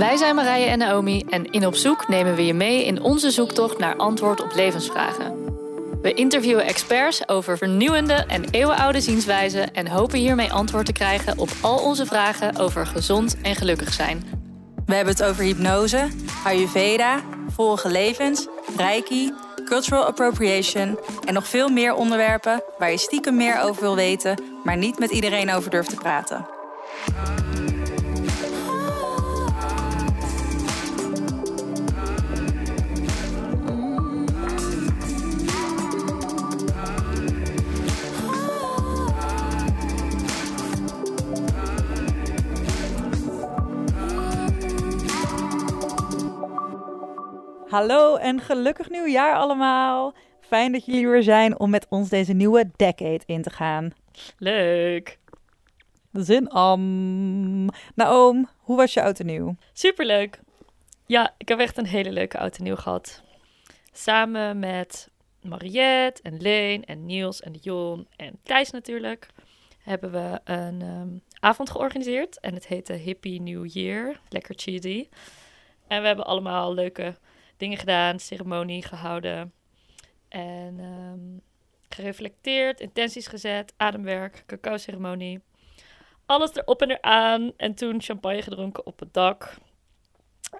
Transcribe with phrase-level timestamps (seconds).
[0.00, 3.30] Wij zijn Marije en Naomi en in Op Zoek nemen we je mee in onze
[3.30, 5.44] zoektocht naar antwoord op levensvragen.
[6.02, 11.48] We interviewen experts over vernieuwende en eeuwenoude zienswijzen en hopen hiermee antwoord te krijgen op
[11.60, 14.24] al onze vragen over gezond en gelukkig zijn.
[14.86, 16.08] We hebben het over hypnose,
[16.44, 18.46] Ayurveda, vorige levens,
[18.76, 19.32] Reiki,
[19.64, 24.76] cultural appropriation en nog veel meer onderwerpen waar je stiekem meer over wil weten, maar
[24.76, 26.46] niet met iedereen over durft te praten.
[47.70, 50.14] Hallo en gelukkig nieuwjaar allemaal.
[50.40, 53.92] Fijn dat jullie weer zijn om met ons deze nieuwe decade in te gaan.
[54.38, 55.18] Leuk.
[56.12, 57.68] Zin om.
[57.94, 59.56] Naoom, hoe was je oud en nieuw?
[59.72, 60.40] Superleuk.
[61.06, 63.22] Ja, ik heb echt een hele leuke oud en nieuw gehad.
[63.92, 65.10] Samen met
[65.42, 69.28] Mariette en Leen en Niels en Jon en Thijs natuurlijk
[69.78, 71.08] hebben we een ehm,
[71.40, 72.40] avond georganiseerd.
[72.40, 74.20] En het heette Hippie New Year.
[74.28, 75.08] Lekker cheesy.
[75.86, 77.14] En we hebben allemaal leuke
[77.60, 79.52] dingen gedaan, ceremonie gehouden.
[80.28, 81.38] En ehm,
[81.88, 85.40] gereflecteerd, intenties gezet, ademwerk, cacao-ceremonie.
[86.26, 87.52] Alles erop en eraan.
[87.56, 89.54] En toen champagne gedronken op het dak.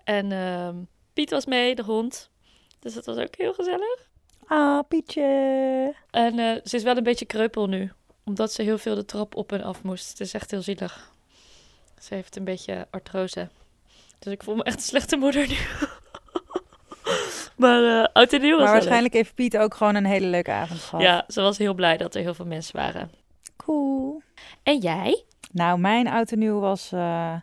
[0.05, 0.77] En ehm,
[1.12, 2.31] Piet was mee, de hond.
[2.78, 4.09] Dus dat was ook heel gezellig.
[4.47, 5.95] Ah, Pietje.
[6.11, 7.93] En eh, ze is wel een beetje kreupel nu.
[8.25, 10.09] Omdat ze heel veel de trap op en af moest.
[10.09, 11.12] Het is echt heel zielig.
[12.01, 13.48] Ze heeft een beetje artrose.
[14.19, 15.56] Dus ik voel me echt een slechte moeder nu.
[17.61, 20.50] Maar uh, oud en nieuw was Maar waarschijnlijk heeft Piet ook gewoon een hele leuke
[20.50, 21.05] avond gehad.
[21.05, 23.11] Ja, ze was heel blij dat er heel veel mensen waren.
[23.56, 24.22] Cool.
[24.62, 25.25] En jij?
[25.53, 27.34] Nou, mijn oud en nieuw was eh,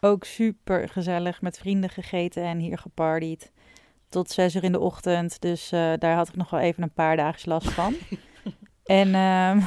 [0.00, 1.40] ook super gezellig.
[1.40, 3.52] Met vrienden gegeten en hier gepartied.
[4.08, 5.40] Tot zes uur in de ochtend.
[5.40, 7.94] Dus eh, daar had ik nog wel even een paar dagen last van.
[8.84, 9.60] en ehm,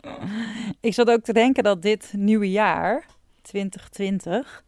[0.88, 3.06] ik zat ook te denken dat dit nieuwe jaar,
[3.42, 4.64] 2020,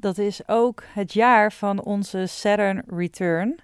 [0.00, 3.58] dat is ook het jaar van onze Saturn Return.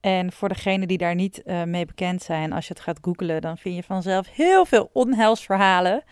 [0.00, 3.40] En voor degenen die daar niet eh, mee bekend zijn, als je het gaat googlen,
[3.40, 6.02] dan vind je vanzelf heel veel onheilsverhalen.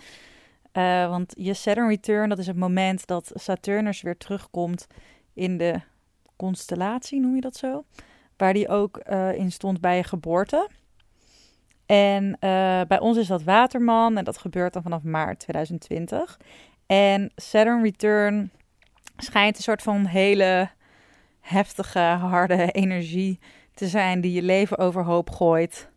[0.73, 4.87] Eh, want je Saturn Return, dat is het moment dat Saturnus weer terugkomt
[5.34, 5.81] in de
[6.37, 7.84] constellatie, noem je dat zo?
[8.37, 10.69] Waar die ook eh, in stond bij je geboorte.
[11.87, 12.37] En
[12.89, 16.41] bij ons is dat Waterman en dat gebeurt dan vanaf maart 2020.
[16.87, 18.51] En Saturn Return
[19.21, 20.71] schijnt een soort van hele
[21.41, 23.39] heftige, harde energie
[23.75, 25.91] te zijn die je leven overhoop gooit.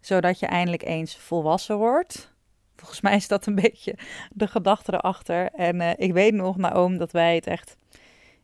[0.00, 2.34] Zodat je eindelijk eens volwassen wordt.
[2.76, 3.94] Volgens mij is dat een beetje
[4.30, 5.50] de gedachte erachter.
[5.50, 7.76] En eh, ik weet nog, Naoom, dat wij het echt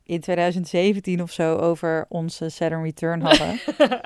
[0.05, 3.61] in 2017 of zo over onze Saturn Return hadden.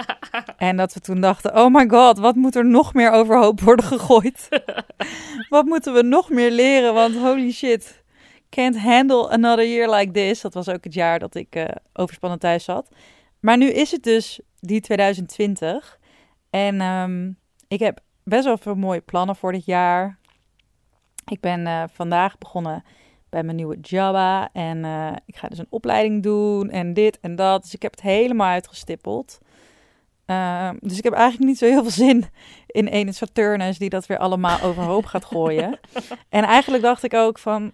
[0.68, 3.84] en dat we toen dachten, oh my god, wat moet er nog meer overhoop worden
[3.84, 4.48] gegooid?
[5.48, 6.94] wat moeten we nog meer leren?
[6.94, 7.97] Want holy shit,
[8.48, 10.40] can't handle another year like this.
[10.40, 12.88] Dat was ook het jaar dat ik eh, overspannen thuis zat.
[13.40, 15.98] Maar nu is het dus die 2020.
[16.50, 17.32] En ehm,
[17.68, 20.18] ik heb best wel veel mooie plannen voor dit jaar.
[21.24, 22.84] Ik ben eh, vandaag begonnen
[23.28, 24.48] bij mijn nieuwe Java.
[24.52, 27.62] En eh, ik ga dus een opleiding doen en dit en dat.
[27.62, 29.38] Dus ik heb het helemaal uitgestippeld.
[30.24, 32.24] Ehm, dus ik heb eigenlijk niet zo heel veel zin
[32.66, 35.78] in een Saturnus die dat weer allemaal overhoop gaat gooien.
[36.28, 37.72] en eigenlijk dacht ik ook van,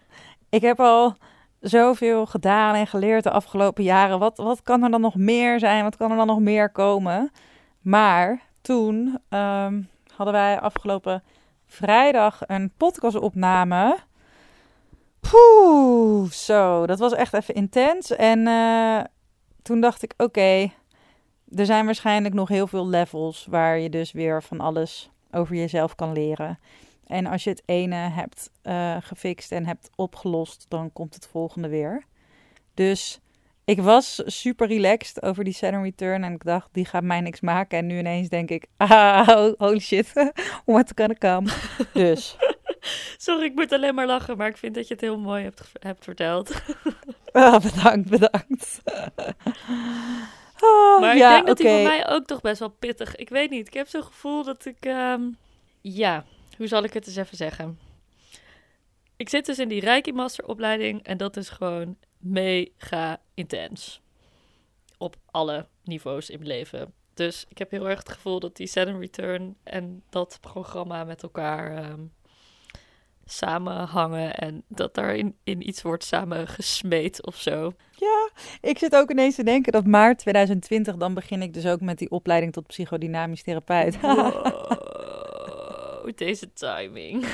[0.54, 1.16] ik heb al
[1.60, 4.19] zoveel gedaan en geleerd de afgelopen jaren.
[4.19, 5.82] Wat, wat kan er dan nog meer zijn?
[5.82, 7.31] Wat kan er dan nog meer komen?
[7.81, 9.82] Maar toen ehm,
[10.14, 11.22] hadden wij afgelopen
[11.66, 13.98] vrijdag een podcastopname.
[15.20, 18.10] Poeh, zo, dat was echt even intens.
[18.10, 19.00] En eh,
[19.62, 20.72] toen dacht ik, oké,
[21.54, 25.94] er zijn waarschijnlijk nog heel veel levels waar je dus weer van alles over jezelf
[25.94, 26.59] kan leren.
[27.06, 31.69] En als je het ene hebt eh, gefixt en hebt opgelost, dan komt het volgende
[31.69, 32.04] weer.
[32.75, 33.20] Dus
[33.64, 36.25] ik was super relaxed over die Saturn Return.
[36.25, 37.78] En ik dacht, die gaat mij niks maken.
[37.78, 40.12] En nu ineens denk ik, ah, holy shit,
[40.64, 41.50] what's gonna come.
[41.93, 42.37] Dus,
[43.17, 45.70] Sorry, ik moet alleen maar lachen, maar ik vind dat je het heel mooi hebt,
[45.81, 46.52] hebt verteld.
[47.32, 48.82] ah, bedankt, bedankt.
[50.61, 51.75] Ah, Maar ja, ik denk dat die oké.
[51.75, 53.17] voor mij ook toch best wel pittig.
[53.17, 53.67] Ik weet niet.
[53.67, 54.76] Ik heb zo'n gevoel dat ik.
[54.81, 55.23] ehm,
[55.81, 56.25] ja,
[56.56, 57.78] hoe zal ik het eens even zeggen?
[59.16, 64.00] Ik zit dus in die Reiki Masteropleiding en dat is gewoon mega intens.
[64.98, 66.92] Op alle niveaus in mijn leven.
[67.14, 71.22] Dus ik heb heel erg het gevoel dat die Saturn Return en dat programma met
[71.22, 72.00] elkaar ehm,
[73.24, 77.72] samenhangen en dat daar in, in iets wordt samen gesmeed of zo.
[77.96, 78.30] Ja,
[78.60, 81.98] ik zit ook ineens te denken dat maart 2020, dan begin ik dus ook met
[81.98, 84.00] die opleiding tot psychodynamisch therapeut.
[84.00, 84.46] Wow,
[86.12, 87.26] deze timing.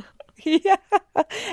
[0.64, 0.76] ja,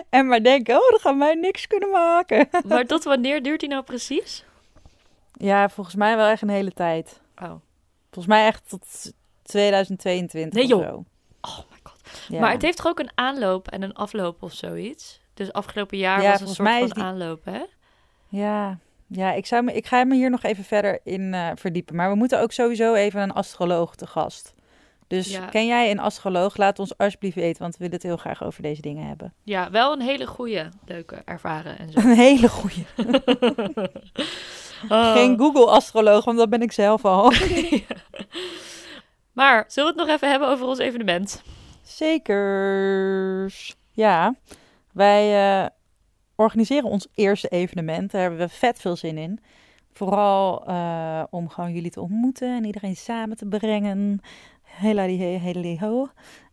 [0.10, 2.50] en maar denken, oh, dan gaan wij niks kunnen maken.
[2.68, 4.46] Maar tot wanneer duurt die nou precies?
[5.34, 7.22] ja, volgens mij wel echt een hele tijd.
[7.42, 7.52] Oh,
[8.12, 9.12] Volgens mij echt tot
[9.44, 10.90] 2022 Nee, of joh.
[10.90, 11.04] zo.
[11.42, 12.02] oh my god.
[12.28, 12.40] Ja.
[12.40, 15.22] Maar het heeft toch ook een aanloop en een afloop of zoiets?
[15.34, 17.62] Dus afgelopen jaar Ja, was een soort mij van die- aanloop, hè?
[18.28, 18.78] Ja,
[19.08, 21.96] ja ik, zou me, ik ga me hier nog even verder in eh, verdiepen.
[21.96, 24.54] Maar we moeten ook sowieso even een astroloog te gast.
[25.08, 25.46] Dus Ja.
[25.46, 26.58] ken jij een astroloog?
[26.58, 29.34] Laat ons alsjeblieft weten, want we willen het heel graag over deze dingen hebben.
[29.44, 32.00] Ja, wel een hele goede, leuke, ervaren en zo.
[32.00, 32.84] Een hele goede.
[34.90, 35.14] Oh.
[35.14, 37.32] Geen Google-astroloog, want dat ben ik zelf al.
[39.34, 41.42] Maar zullen we het nog even hebben over ons evenement?
[41.82, 43.54] Zeker.
[43.92, 44.36] Ja,
[44.92, 45.70] wij eh,
[46.36, 48.12] organiseren ons eerste evenement.
[48.12, 49.40] Daar hebben we vet veel zin in.
[49.94, 54.22] Vooral eh, om gewoon jullie te ontmoeten en iedereen samen te brengen.
[54.74, 56.08] Hela die he- hele ho.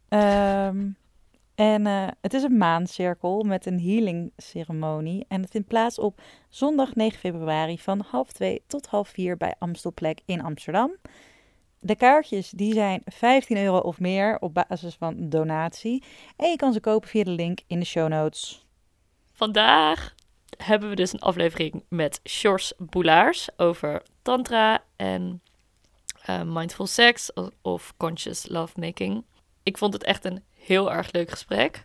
[0.08, 0.88] Ehm,
[1.54, 5.24] en eh, het is een maancirkel met een healing ceremonie.
[5.28, 9.54] En het vindt plaats op zondag 9 februari van half 2 tot half 4 bij
[9.58, 10.90] Amstelplek in Amsterdam.
[11.78, 16.02] De kaartjes die zijn 15 euro of meer op basis van donatie.
[16.36, 18.66] En je kan ze kopen via de link in de show notes.
[19.32, 20.14] Vandaag
[20.56, 25.42] hebben we dus een aflevering met Sjors Boulaars over tantra en
[26.24, 27.30] eh, mindful sex
[27.62, 29.24] of, conscious lovemaking.
[29.62, 31.84] Ik vond het echt een heel erg leuk gesprek.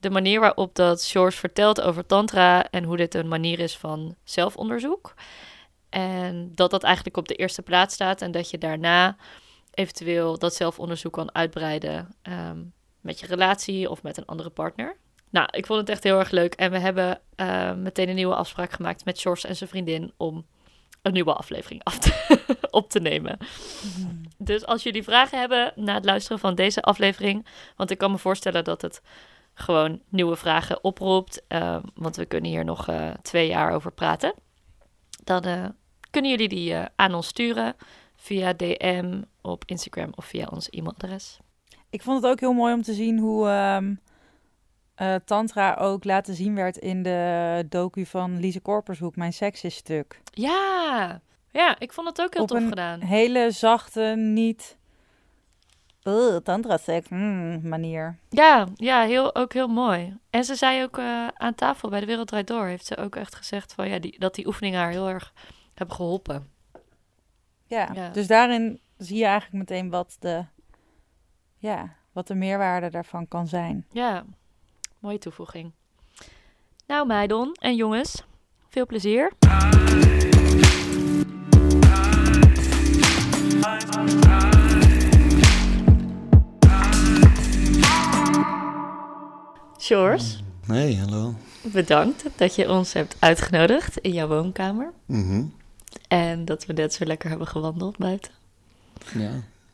[0.00, 4.16] De manier waarop dat Sjors vertelt over tantra en hoe dit een manier is van
[4.24, 5.14] zelfonderzoek.
[5.88, 9.16] En dat dat eigenlijk op de eerste plaats staat en dat je daarna
[9.70, 12.58] eventueel dat zelfonderzoek kan uitbreiden ehm,
[13.00, 14.96] met je relatie of met een andere partner.
[15.30, 16.54] Nou, ik vond het echt heel erg leuk.
[16.54, 20.46] En we hebben eh, meteen een nieuwe afspraak gemaakt met Sjors en zijn vriendin om
[21.02, 22.38] een nieuwe aflevering af te,
[22.70, 23.38] op te nemen.
[24.38, 28.18] Dus als jullie vragen hebben na het luisteren van deze aflevering, want ik kan me
[28.18, 29.02] voorstellen dat het
[29.54, 34.34] gewoon nieuwe vragen oproept, eh, want we kunnen hier nog eh, twee jaar over praten,
[35.24, 35.64] dan eh,
[36.10, 37.74] kunnen jullie die eh, aan ons sturen
[38.16, 41.38] via DM op Instagram of via ons e-mailadres.
[41.90, 43.94] Ik vond het ook heel mooi om te zien hoe ehm,
[45.00, 49.74] eh, Tantra ook laten zien werd in de docu van Lise Korpershoek, Mijn Seks is
[49.74, 50.20] Stuk.
[50.32, 51.20] Ja,
[51.50, 53.00] ja, ik vond het ook heel Op tof een gedaan.
[53.00, 54.76] Hele zachte, niet.
[56.04, 58.18] Uh, tantra-seks, mm, manier.
[58.28, 60.16] Ja, ja heel, ook heel mooi.
[60.30, 63.16] En ze zei ook eh, aan tafel bij de Wereld Draait Door, heeft ze ook
[63.16, 65.32] echt gezegd van, ja, die, dat die oefeningen haar heel erg
[65.74, 66.50] hebben geholpen.
[67.66, 68.08] Ja, Ja.
[68.08, 70.44] dus daarin zie je eigenlijk meteen wat de,
[71.56, 73.86] ja, wat de meerwaarde daarvan kan zijn.
[73.92, 74.24] Ja,
[75.00, 75.72] mooie toevoeging.
[76.86, 78.22] Nou, meidon en jongens,
[78.68, 79.32] veel plezier.
[89.78, 91.34] Sjors, Hey, hallo.
[91.62, 94.92] bedankt dat je ons hebt uitgenodigd in jouw woonkamer.
[95.06, 95.42] Mhm.
[96.08, 98.32] En dat we net zo lekker hebben gewandeld buiten.
[99.14, 99.30] Ja.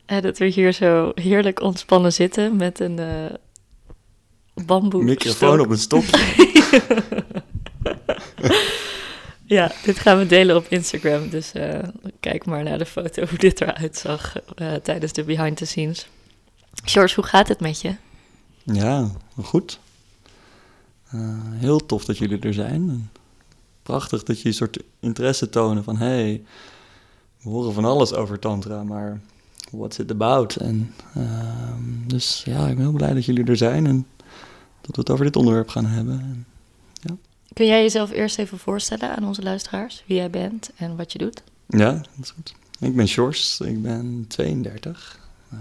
[0.07, 3.35] En dat we hier zo heerlijk ontspannen zitten met een eh
[4.65, 5.65] bamboe Microfoon stok.
[5.65, 6.19] op een stokje.
[9.47, 11.29] Ja, dit gaan we delen op Instagram.
[11.29, 11.79] Dus eh,
[12.21, 16.09] kijk maar naar de foto hoe dit eruit zag eh, tijdens de behind the scenes.
[16.85, 17.95] George, hoe gaat het met je?
[18.63, 19.11] ja,
[19.43, 19.79] goed.
[21.11, 21.21] Eh,
[21.53, 23.11] heel tof dat jullie er zijn.
[23.83, 25.97] Prachtig dat je een soort interesse tonen van...
[25.97, 26.43] hey,
[27.43, 29.21] we horen van alles over tantra, maar
[29.71, 30.57] what's it about?
[30.57, 34.07] En, ehm, dus ja, ik ben heel blij dat jullie er zijn en
[34.87, 36.21] dat we het over dit onderwerp gaan hebben.
[36.21, 36.47] En,
[37.53, 40.03] Kun jij jezelf eerst even voorstellen aan onze luisteraars?
[40.07, 41.43] Wie jij bent en wat je doet?
[41.69, 42.55] Ja, dat is goed.
[42.79, 45.19] Ik ben Sjors, ik ben 32.
[45.53, 45.61] Ehm,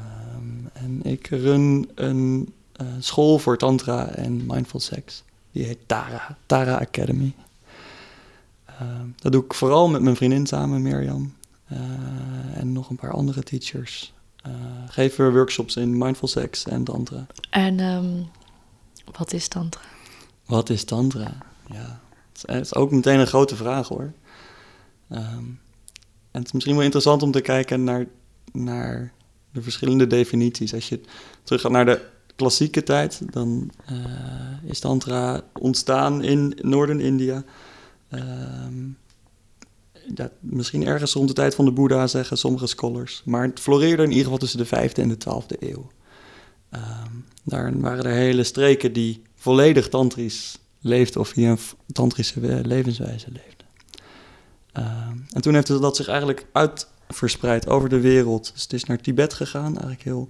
[0.73, 5.23] en ik run een eh, school voor tantra en mindful sex.
[5.51, 7.33] Die heet Tara, Tara Academy.
[8.65, 11.33] Ehm, dat doe ik vooral met mijn vriendin samen, Mirjam.
[11.67, 11.77] eh,
[12.53, 14.13] en nog een paar andere teachers.
[14.41, 14.51] Eh,
[14.87, 17.25] geven we workshops in mindful sex en tantra.
[17.49, 18.21] En ehm,
[19.11, 19.81] wat is tantra?
[20.45, 21.37] Wat is tantra?
[21.71, 21.99] Ja,
[22.31, 24.13] het is, ook meteen een grote vraag hoor.
[25.09, 25.43] Ehm,
[26.31, 28.05] en het is misschien wel interessant om te kijken naar,
[28.51, 29.13] naar
[29.51, 30.73] de verschillende definities.
[30.73, 31.01] Als je
[31.43, 33.95] terug gaat naar de klassieke tijd, dan eh,
[34.63, 37.43] is tantra ontstaan in Noorden India.
[38.09, 38.87] Ehm,
[40.15, 43.21] ja, misschien ergens rond de tijd van de Boeddha, zeggen sommige scholars.
[43.25, 45.87] Maar het floreerde in ieder geval tussen de 5e en de 12e eeuw.
[46.69, 47.11] Ehm,
[47.45, 51.59] daar waren er hele streken die volledig tantrisch leefde of die een
[51.93, 53.63] tantrische levenswijze leefde.
[54.71, 58.51] Ehm, en toen heeft dat zich eigenlijk uit verspreid over de wereld.
[58.53, 60.29] Dus het is naar Tibet gegaan, eigenlijk heel...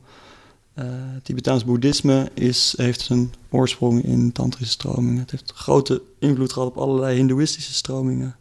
[0.79, 0.85] Uh,
[1.23, 5.21] Tibetaans boeddhisme is, heeft zijn oorsprong in tantrische stromingen.
[5.21, 8.35] Het heeft grote invloed gehad op allerlei hindoeïstische stromingen.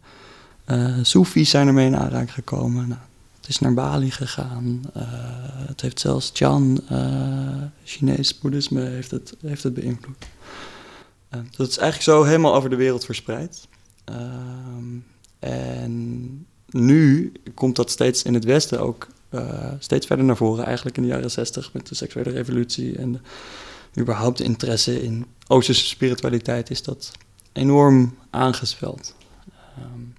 [0.67, 2.87] Uh, Soefies zijn ermee in aanraking gekomen.
[2.87, 3.01] Nou,
[3.45, 4.81] het is naar Bali gegaan.
[4.97, 5.03] Uh,
[5.67, 6.81] het heeft zelfs Chan,
[7.83, 10.25] Chinees boeddhisme, heeft het, heeft het beïnvloed.
[11.29, 13.67] dat is eigenlijk zo helemaal over de wereld verspreid.
[14.03, 14.97] Ehm,
[15.39, 20.65] en nu komt dat steeds in het Westen ook uh, steeds verder naar voren.
[20.65, 23.21] Eigenlijk in de jaren zestig met de seksuele revolutie en
[23.99, 27.11] überhaupt interesse in Oosterse spiritualiteit is dat
[27.51, 29.15] enorm aangezweld.
[29.79, 30.13] Um,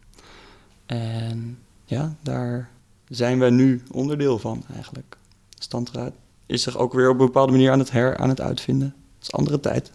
[0.86, 2.70] en ja, daar
[3.08, 5.16] zijn wij nu onderdeel van eigenlijk.
[5.58, 6.12] Standraad
[6.46, 8.94] is zich ook weer op een bepaalde manier aan het her aan het uitvinden.
[9.14, 9.92] Het is andere tijd.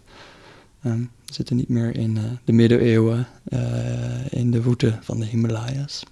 [0.84, 5.26] Um, we zitten niet meer in uh, de middeleeuwen, uh, in de voeten van de
[5.26, 6.02] Himalaya's.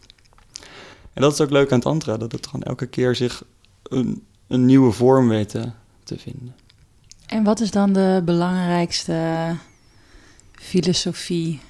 [1.12, 3.44] En dat is ook leuk aan Tantra, dat het gewoon elke keer zich
[3.82, 5.70] een, een nieuwe vorm weet te,
[6.04, 6.54] te vinden.
[7.26, 9.56] En wat is dan de belangrijkste
[10.52, 11.60] filosofie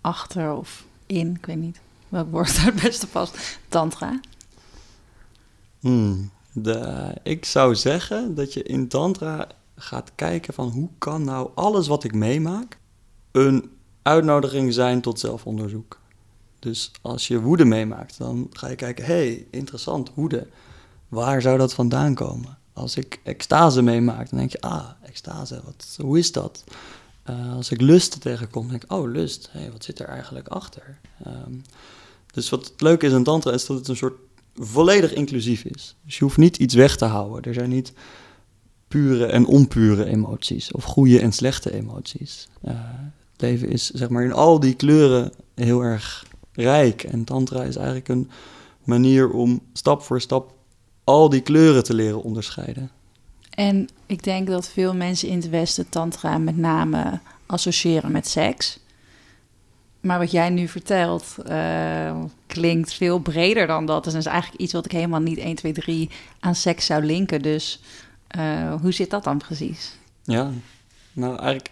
[0.00, 1.80] achter of in, ik weet niet
[2.12, 4.20] welk woord daar het beste past, Tantra?
[5.82, 6.30] Hmm,
[7.22, 12.04] ik zou zeggen dat je in Tantra gaat kijken van hoe kan nou alles wat
[12.04, 12.78] ik meemaak
[13.32, 13.70] een
[14.02, 16.00] uitnodiging zijn tot zelfonderzoek.
[16.58, 20.46] Dus als je woede meemaakt, dan ga je kijken, hey, interessant, woede.
[21.08, 22.58] Waar zou dat vandaan komen?
[22.72, 26.64] Als ik extase meemaak, dan denk je, ah, extase, wat, hoe is dat?
[27.30, 30.98] Uh, als ik lust tegenkom, denk ik, oh, lust, hey, wat zit er eigenlijk achter?
[31.26, 31.62] Um,
[32.32, 34.18] dus wat het leuke is aan tantra is dat het een soort
[34.54, 35.96] volledig inclusief is.
[36.04, 37.42] Dus je hoeft niet iets weg te houden.
[37.42, 37.92] Er zijn niet
[38.88, 42.48] pure en onpure emoties of goede en slechte emoties.
[42.64, 42.72] Uh,
[43.32, 47.02] het leven is zeg maar in al die kleuren heel erg rijk.
[47.02, 48.30] En tantra is eigenlijk een
[48.84, 50.54] manier om stap voor stap
[51.04, 52.90] al die kleuren te leren onderscheiden.
[53.50, 58.78] En ik denk dat veel mensen in het Westen tantra met name associëren met seks.
[60.02, 64.04] Maar wat jij nu vertelt uh, klinkt veel breder dan dat.
[64.04, 67.04] Dus dat is eigenlijk iets wat ik helemaal niet 1, 2, 3 aan seks zou
[67.04, 67.42] linken.
[67.42, 67.80] Dus
[68.36, 69.96] uh, hoe zit dat dan precies?
[70.22, 70.50] Ja,
[71.12, 71.70] nou eigenlijk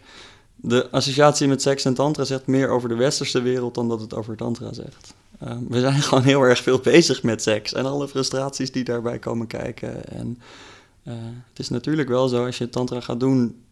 [0.57, 4.15] de associatie met seks en tantra zegt meer over de westerse wereld dan dat het
[4.15, 5.15] over tantra zegt.
[5.43, 9.19] Uh, we zijn gewoon heel erg veel bezig met seks en alle frustraties die daarbij
[9.19, 10.09] komen kijken.
[10.09, 10.39] En
[11.03, 11.15] uh,
[11.49, 13.63] het is natuurlijk wel zo, als je tantra gaat doen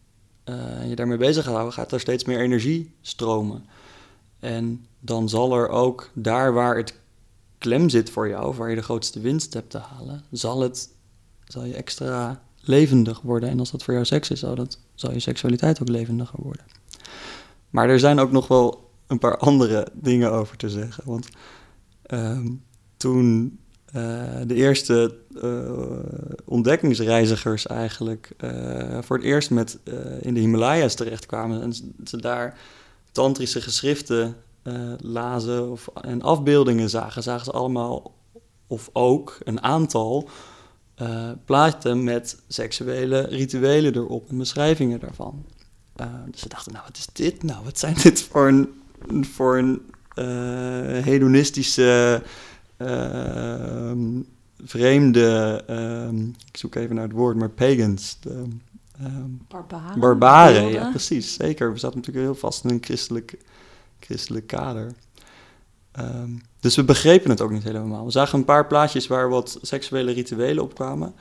[0.44, 3.64] en je daarmee bezig gaat houden, gaat er steeds meer energie stromen.
[4.40, 6.94] En dan zal er ook daar waar het
[7.58, 10.90] klem zit voor jou, waar je de grootste winst hebt te halen, zal, het,
[11.44, 13.48] zal je extra levendig worden.
[13.48, 16.64] En als dat voor jou seks is, zal, dat, zal je seksualiteit ook levendiger worden.
[17.70, 21.04] Maar er zijn ook nog wel een paar andere dingen over te zeggen.
[21.06, 21.28] Want
[22.06, 22.38] uh,
[22.96, 23.58] toen
[23.96, 25.70] uh, de eerste uh,
[26.44, 29.78] ontdekkingsreizigers eigenlijk uh, voor het eerst met,
[30.20, 31.72] in de Himalaya's terechtkwamen en
[32.04, 32.58] ze daar
[33.12, 34.36] tantrische geschriften
[35.00, 38.14] lazen of, en afbeeldingen zagen, zagen ze allemaal
[38.66, 40.28] of ook een aantal
[41.02, 45.44] uh, plaatsen met seksuele rituelen erop en beschrijvingen daarvan.
[46.00, 47.64] Uh, dus ze dachten, nou, wat is dit nou?
[47.64, 48.68] Wat zijn dit voor een,
[49.24, 49.82] voor een
[50.14, 52.22] uh, hedonistische,
[54.64, 55.62] vreemde,
[56.48, 58.18] ik zoek even naar het woord, maar pagans.
[59.02, 60.00] Um, barbaren.
[60.00, 61.34] Barbaren, ja, precies.
[61.34, 61.72] Zeker.
[61.72, 63.38] We zaten natuurlijk heel vast in een christelijk,
[64.00, 64.92] christelijk kader.
[65.98, 68.04] Um, dus we begrepen het ook niet helemaal.
[68.04, 71.14] We zagen een paar plaatjes waar wat seksuele rituelen op kwamen.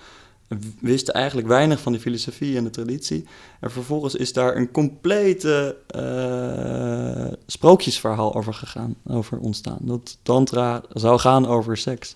[0.47, 3.25] We wisten eigenlijk weinig van die filosofie en de traditie.
[3.59, 9.79] En vervolgens is daar een complete uh, sprookjesverhaal over gegaan, over ontstaan.
[9.81, 12.15] Dat tantra zou gaan over seks.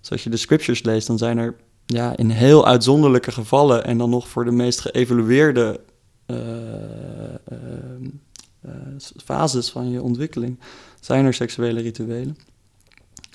[0.00, 1.56] Dus als je de scriptures leest, dan zijn er
[1.92, 3.84] ja, in heel uitzonderlijke gevallen...
[3.84, 5.80] en dan nog voor de meest geëvalueerde
[6.26, 6.36] uh,
[9.24, 10.58] fases van je ontwikkeling...
[11.00, 12.36] zijn er seksuele rituelen.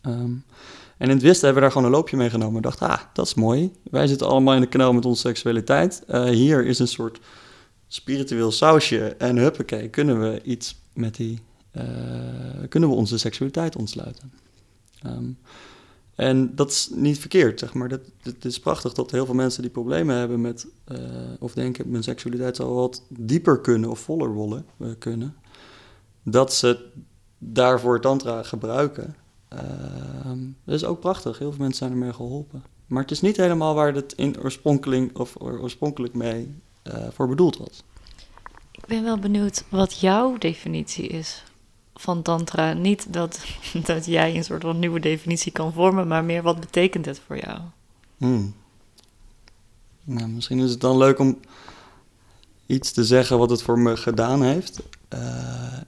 [0.08, 0.44] Um,
[0.98, 2.56] en in het Westen hebben we daar gewoon een loopje mee genomen.
[2.56, 3.72] We dachten, ah, dat is mooi.
[3.84, 6.04] Wij zitten allemaal in de knel met onze seksualiteit.
[6.12, 7.20] Hier is een soort
[7.88, 9.16] spiritueel sausje.
[9.18, 11.40] En huppakee, kunnen we iets met die...
[12.70, 14.32] Kunnen we onze seksualiteit ontsluiten.
[15.06, 15.38] Um,
[16.16, 17.90] en dat is niet verkeerd, zeg maar.
[18.22, 20.68] Het is prachtig dat heel veel mensen die problemen hebben met...
[20.92, 20.98] Uh,
[21.40, 24.66] of denken, mijn seksualiteit zou wat dieper kunnen of voller wollen,
[25.00, 25.36] kunnen.
[26.24, 26.90] Dat ze
[27.38, 29.16] daarvoor tantra gebruiken.
[29.54, 29.60] Uh,
[30.64, 31.40] dat is ook prachtig.
[31.40, 32.64] Heel veel mensen zijn ermee geholpen.
[32.88, 37.58] Maar het is niet helemaal waar het in oorspronkelijk, of oorspronkelijk mee uh, voor bedoeld
[37.58, 37.84] was.
[38.72, 41.44] Ik ben wel benieuwd wat jouw definitie is
[41.96, 42.74] van tantra.
[42.74, 43.40] Niet dat,
[43.86, 47.38] dat jij een soort van nieuwe definitie kan vormen, maar meer wat betekent het voor
[47.38, 47.60] jou?
[50.04, 51.40] Nou, misschien is het dan leuk om
[52.66, 54.82] iets te zeggen wat het voor me gedaan heeft.
[55.14, 55.20] Uh,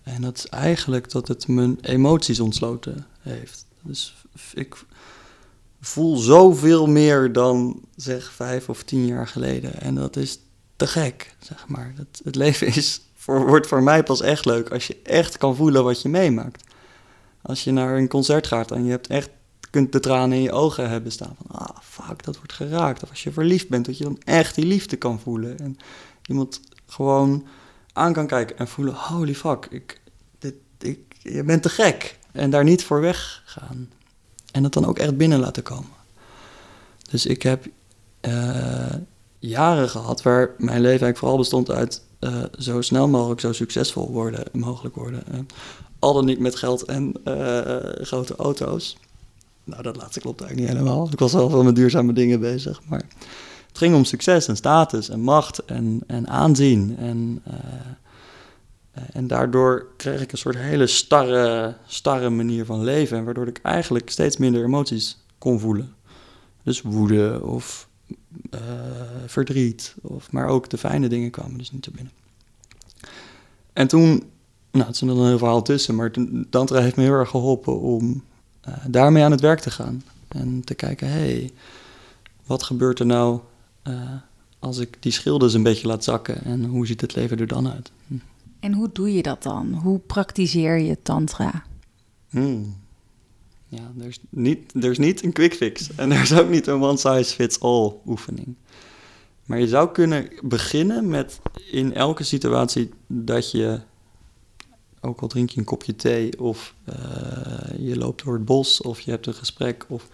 [0.04, 3.66] en dat is eigenlijk dat het mijn emoties ontsloten heeft.
[3.82, 4.16] Dus
[4.54, 4.76] ik
[5.82, 9.82] voel zoveel meer dan zeg vijf of tien jaar geleden.
[9.82, 10.40] En dat is
[10.76, 11.94] te gek, zeg maar.
[11.96, 15.84] Dat, het leven is wordt voor mij pas echt leuk als je echt kan voelen
[15.84, 16.64] wat je meemaakt.
[17.42, 19.30] Als je naar een concert gaat en je hebt echt,
[19.70, 23.04] kunt de tranen in je ogen hebben staan van, ah, fuck, dat wordt geraakt.
[23.04, 25.60] Of als je verliefd bent, dat je dan echt die liefde kan voelen.
[25.60, 25.78] En
[26.26, 27.48] iemand gewoon
[27.94, 30.02] aan kan kijken en voelen, holy fuck, ik,
[30.40, 32.18] dit, ik, je bent te gek.
[32.32, 33.90] En daar niet voor weggaan.
[34.52, 35.96] En dat dan ook echt binnen laten komen.
[37.10, 37.66] Dus ik heb
[38.22, 38.94] uh,
[39.40, 44.12] jaren gehad waar mijn leven eigenlijk vooral bestond uit uh, zo snel mogelijk zo succesvol
[44.12, 45.24] worden, mogelijk worden.
[45.32, 45.40] Uh,
[46.00, 47.14] al dan niet met geld en
[48.02, 48.98] grote auto's.
[49.64, 51.10] Nou, dat laatste klopt eigenlijk niet helemaal.
[51.12, 53.04] Ik was wel veel met duurzame dingen bezig, maar
[53.68, 56.98] het ging om succes en status en macht en, en aanzien.
[56.98, 57.44] En,
[59.12, 64.10] en daardoor kreeg ik een soort hele starre, starre manier van leven, waardoor ik eigenlijk
[64.10, 65.94] steeds minder emoties kon voelen.
[66.64, 67.87] Dus woede of
[68.54, 68.62] uh,
[69.26, 72.14] verdriet, of, maar ook de fijne dingen kwamen dus niet zo binnen.
[73.74, 74.24] En toen,
[74.72, 76.12] nou, het is er dan een heel verhaal tussen, maar
[76.50, 78.24] Tantra heeft me heel erg geholpen om
[78.68, 80.04] uh, daarmee aan het werk te gaan.
[80.28, 81.52] En te kijken, hé, hey,
[82.46, 83.40] wat gebeurt er nou
[83.84, 84.12] uh,
[84.60, 87.72] als ik die schilders een beetje laat zakken en hoe ziet het leven er dan
[87.72, 87.92] uit?
[88.08, 88.14] Hm.
[88.60, 89.74] En hoe doe je dat dan?
[89.74, 91.64] Hoe praktiseer je Tantra?
[92.30, 92.76] Hmm.
[93.68, 95.90] Ja, er is, niet, er is niet een quick fix.
[95.96, 98.56] En er is ook niet een one size fits all oefening.
[99.46, 101.40] Maar je zou kunnen beginnen met
[101.72, 103.80] in elke situatie dat je,
[105.02, 106.96] ook al drink je een kopje thee of uh,
[107.80, 110.08] je loopt door het bos of je hebt een gesprek of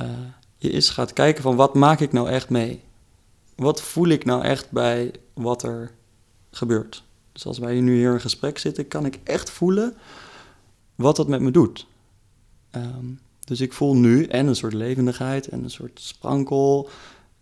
[0.00, 0.08] uh,
[0.56, 2.82] je eens gaat kijken van wat maak ik nou echt mee?
[3.56, 5.90] Wat voel ik nou echt bij wat er
[6.50, 7.04] gebeurt?
[7.32, 9.96] Dus als wij nu hier in gesprek zitten, kan ik echt voelen
[10.94, 11.86] wat dat met me doet.
[12.76, 16.88] Um, dus ik voel nu en een soort levendigheid en een soort sprankel.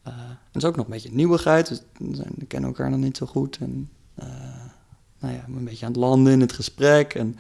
[0.07, 1.69] Uh, en het is ook nog een beetje nieuwigheid.
[1.99, 3.59] Dus we kennen elkaar nog niet zo goed.
[3.61, 3.91] En
[4.23, 4.27] uh,
[5.19, 7.15] nou ja, een beetje aan het landen in het gesprek.
[7.15, 7.37] En,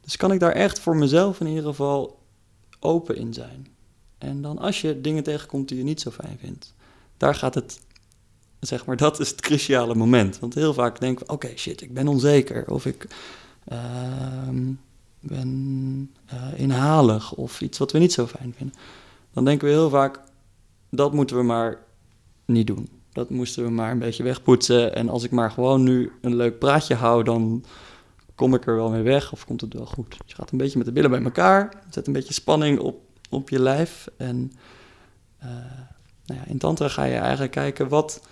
[0.00, 2.18] dus kan ik daar echt voor mezelf in ieder geval
[2.80, 3.66] open in zijn.
[4.18, 6.74] En dan als je dingen tegenkomt die je niet zo fijn vindt,
[7.16, 7.80] daar gaat het,
[8.60, 10.38] zeg maar, dat is het cruciale moment.
[10.38, 12.70] Want heel vaak denken we, oké, shit, ik ben onzeker.
[12.70, 13.06] Of ik,
[13.72, 14.48] uh,
[15.20, 18.76] ben uh, inhalig of iets wat we niet zo fijn vinden.
[19.32, 20.20] Dan denken we heel vaak,
[20.90, 21.78] dat moeten we maar
[22.44, 22.88] niet doen.
[23.12, 24.94] Dat moesten we maar een beetje wegpoetsen.
[24.94, 27.64] En als ik maar gewoon nu een leuk praatje hou, dan
[28.34, 30.16] kom ik er wel mee weg of komt het wel goed.
[30.26, 33.00] Je gaat een beetje met de billen bij elkaar, zet een beetje spanning op,
[33.30, 34.08] op je lijf.
[34.16, 34.52] En
[35.42, 35.48] uh,
[36.26, 38.26] nou ja, in Tantra ga je eigenlijk kijken, wat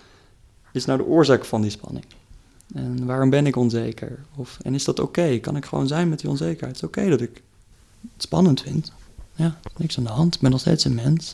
[0.73, 2.05] is nou de oorzaak van die spanning?
[2.77, 4.19] En waarom ben ik onzeker?
[4.35, 5.39] Of, en is dat oké?
[5.39, 6.75] Kan ik gewoon zijn met die onzekerheid?
[6.75, 7.41] Het is oké dat ik
[8.13, 8.91] het spannend vind.
[9.35, 10.35] Ja, niks aan de hand.
[10.35, 11.33] Ik ben nog steeds een mens.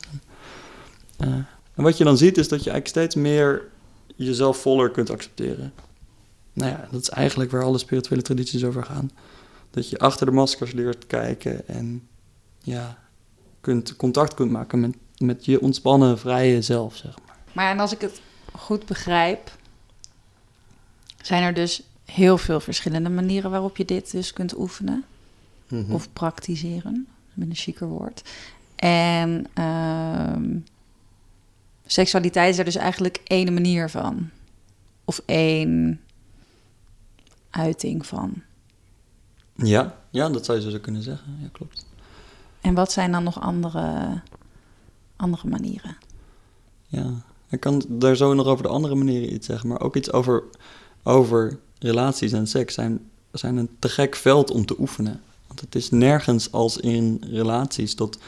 [1.16, 1.34] En, uh,
[1.74, 3.62] en wat je dan ziet is dat je eigenlijk steeds meer
[4.16, 5.72] jezelf voller kunt accepteren.
[6.52, 9.10] Nou ja, dat is eigenlijk waar alle spirituele tradities over gaan.
[9.70, 12.08] Dat je achter de maskers leert kijken en
[12.58, 12.98] ja,
[13.60, 17.36] kunt, contact kunt maken met, met je ontspannen, vrije zelf, zeg maar.
[17.52, 18.20] Maar en als ik het
[18.52, 19.50] goed begrijp,
[21.26, 25.04] zijn er dus heel veel verschillende manieren waarop je dit dus kunt oefenen
[25.68, 25.94] mm -hmm.
[25.94, 28.22] of praktiseren, met een chiquer woord.
[28.76, 30.60] En uh,
[31.86, 34.30] seksualiteit is er dus eigenlijk één manier van,
[35.04, 36.00] of één
[37.50, 38.42] uiting van.
[39.54, 41.38] Ja, ja, dat zou je zo kunnen zeggen.
[41.40, 41.86] Ja, klopt.
[42.60, 44.20] En wat zijn dan nog andere,
[45.16, 45.96] andere manieren?
[46.86, 47.10] Ja,
[47.48, 50.42] ik kan daar zo nog over de andere manieren iets zeggen, maar ook iets over
[51.04, 55.20] over relaties en seks zijn, zijn een te gek veld om te oefenen.
[55.46, 58.18] Want het is nergens als in relaties dat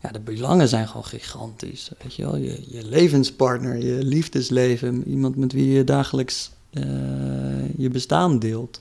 [0.00, 1.90] ja, de belangen zijn gewoon gigantisch.
[2.02, 6.84] Weet je wel, je, je levenspartner, je liefdesleven, iemand met wie je dagelijks uh,
[7.76, 8.80] je bestaan deelt.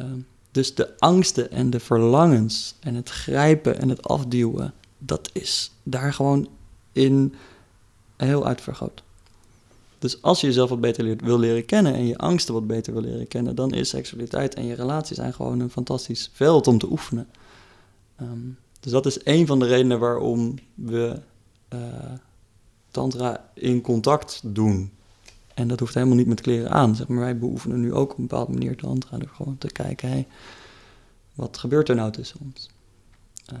[0.00, 0.06] Uh,
[0.50, 6.12] dus de angsten en de verlangens en het grijpen en het afduwen, dat is daar
[6.12, 6.48] gewoon
[6.92, 7.34] in
[8.16, 9.03] heel uitvergroot.
[10.04, 13.02] Dus als je jezelf wat beter wil leren kennen en je angsten wat beter wil
[13.02, 16.90] leren kennen, dan is seksualiteit en je relaties zijn gewoon een fantastisch veld om te
[16.90, 17.28] oefenen.
[18.20, 21.20] Um, dus dat is een van de redenen waarom we
[21.74, 21.80] uh,
[22.90, 24.92] Tantra in contact doen.
[25.54, 26.96] En dat hoeft helemaal niet met kleren aan.
[26.96, 29.18] Zeg maar wij beoefenen nu ook op een bepaalde manier tantra.
[29.18, 30.26] Door gewoon te kijken, hey,
[31.34, 32.70] wat gebeurt er nou tussen ons?
[33.52, 33.58] Uh,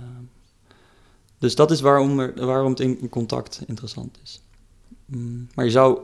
[1.38, 4.42] dus dat is waarom, waarom het in contact interessant is.
[5.06, 5.98] Mm, maar je zou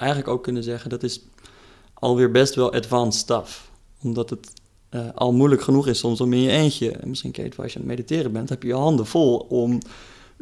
[0.00, 1.20] eigenlijk ook kunnen zeggen, dat is
[1.94, 3.70] alweer best wel advanced stuff.
[4.02, 4.52] Omdat het
[4.90, 7.78] uh, al moeilijk genoeg is soms om in je eentje, en misschien Kate, als je
[7.78, 9.78] aan het mediteren bent, heb je je handen vol om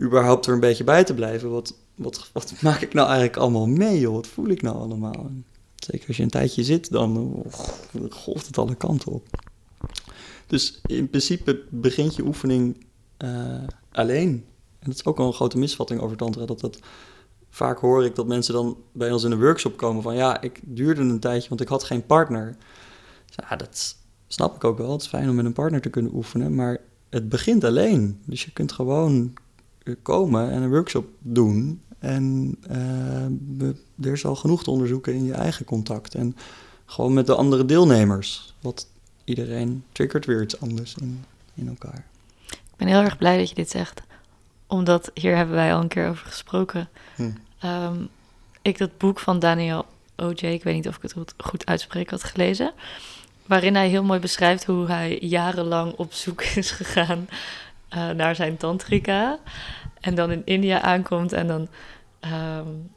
[0.01, 1.51] überhaupt er een beetje bij te blijven.
[1.51, 4.14] Wat, wat, wat maak ik nou eigenlijk allemaal mee, joh?
[4.14, 5.31] Wat voel ik nou allemaal?
[5.77, 7.53] Zeker als je een tijdje zit, dan oh,
[8.11, 9.27] golft het alle kanten op.
[10.47, 12.87] Dus in principe begint je oefening
[13.25, 14.44] uh, alleen.
[14.79, 16.79] En dat is ook al een grote misvatting over tantra, dat dat...
[17.51, 20.15] Vaak hoor ik dat mensen dan bij ons in een workshop komen van...
[20.15, 22.57] ja, ik duurde een tijdje, want ik had geen partner.
[23.27, 24.93] Ja, dat snap ik ook wel.
[24.93, 28.21] Het is fijn om met een partner te kunnen oefenen, maar het begint alleen.
[28.25, 29.35] Dus je kunt gewoon
[30.03, 31.83] komen en een workshop doen.
[31.99, 36.15] En uh, er is al genoeg te onderzoeken in je eigen contact.
[36.15, 36.37] En
[36.87, 38.55] gewoon met de andere deelnemers.
[38.61, 38.87] Wat
[39.25, 42.07] iedereen triggert weer iets anders in, in elkaar.
[42.51, 44.03] Ik ben heel erg blij dat je dit zegt.
[44.69, 46.89] Omdat hier hebben wij al een keer over gesproken.
[47.15, 47.31] Hm.
[47.59, 47.97] Ehm,
[48.63, 52.11] ik dat boek van Daniel O.J., ik weet niet of ik het goed, goed uitspreek,
[52.11, 52.73] had gelezen.
[53.47, 57.29] Waarin hij heel mooi beschrijft hoe hij jarenlang op zoek is gegaan
[57.97, 59.39] uh, naar zijn tantrika.
[60.01, 61.69] En dan in India aankomt en dan
[62.21, 62.91] um,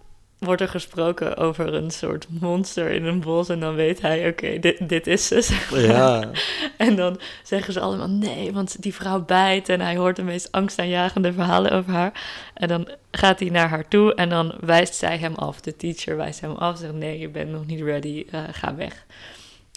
[0.46, 3.50] wordt er gesproken over een soort monster in een bos.
[3.50, 5.60] En dan weet hij, oké, dit, dit is ze.
[5.72, 6.30] Ja.
[6.78, 9.70] en dan zeggen ze allemaal nee, want die vrouw bijt.
[9.70, 12.22] En hij hoort de meest angstaanjagende verhalen over haar.
[12.54, 15.62] En dan gaat hij naar haar toe en dan wijst zij hem af.
[15.62, 16.78] De teacher wijst hem af.
[16.78, 19.06] Zegt nee, je bent nog niet ready, uh, ga weg.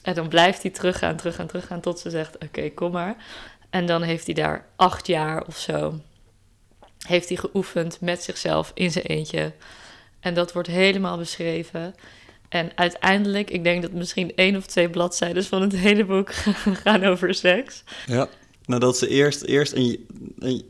[0.02, 3.16] En dan blijft hij teruggaan, teruggaan, teruggaan tot ze zegt: Oké, kom maar.
[3.70, 6.00] En dan heeft hij daar acht jaar of zo.
[7.06, 9.52] Heeft hij geoefend met zichzelf in zijn eentje.
[10.24, 11.94] En dat wordt helemaal beschreven.
[12.48, 16.32] En uiteindelijk, ik denk dat misschien één of twee bladzijden van het hele boek
[16.84, 17.84] gaan over seks.
[18.06, 18.28] Ja,
[18.66, 20.06] nadat ze eerst, eerst een,
[20.38, 20.64] een,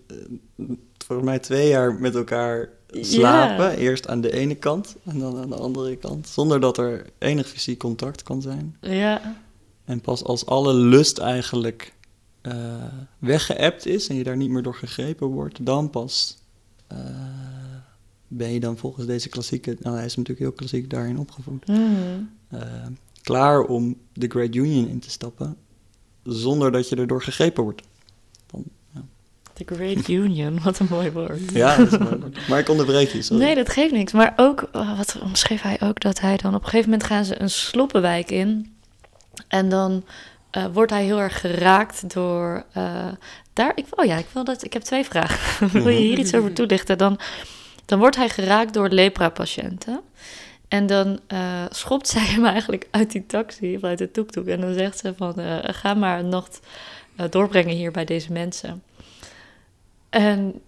[1.06, 3.76] volgens mij twee jaar met elkaar slapen.
[3.76, 6.28] Eerst aan de ene kant en dan aan de andere kant.
[6.28, 8.76] Zonder dat er enig fysiek contact kan zijn.
[8.80, 9.36] Ja.
[9.84, 11.92] En pas als alle lust eigenlijk
[12.42, 12.54] uh,
[13.18, 16.38] weggeëpt is en je daar niet meer door gegrepen wordt, dan pas
[16.92, 16.98] uh,
[18.36, 22.30] ben je dan volgens deze klassieke, nou hij is natuurlijk heel klassiek daarin opgevoed, mm.
[22.54, 22.60] uh,
[23.22, 25.56] klaar om de Great Union in te stappen
[26.22, 27.82] zonder dat je erdoor gegrepen wordt.
[28.46, 29.00] Dan, ja.
[29.52, 31.52] The Great Union, wat een mooi woord.
[31.52, 32.48] Ja, dat is een mooi woord.
[32.48, 33.44] Maar ik onderbreek je, sorry.
[33.44, 34.12] Nee, dat geeft niks.
[34.12, 37.40] Maar ook, wat omschreef hij ook, dat hij dan op een gegeven moment gaan ze
[37.40, 38.74] een sloppenwijk in.
[39.48, 40.04] En dan
[40.56, 42.64] uh, wordt hij heel erg geraakt door.
[42.76, 43.08] Uh,
[43.52, 45.68] daar, ik, oh ja, ik, wil dat, ik heb twee vragen.
[45.82, 46.98] wil je hier iets over toelichten?
[46.98, 47.18] Dan,
[47.84, 50.00] dan wordt hij geraakt door lepra-patiënten.
[50.68, 54.46] En dan uh, schopt zij hem eigenlijk uit die taxi, of uit de toektoek.
[54.46, 56.60] En dan zegt ze van, ga maar een nacht
[57.30, 58.82] doorbrengen hier bij deze mensen.
[60.10, 60.60] En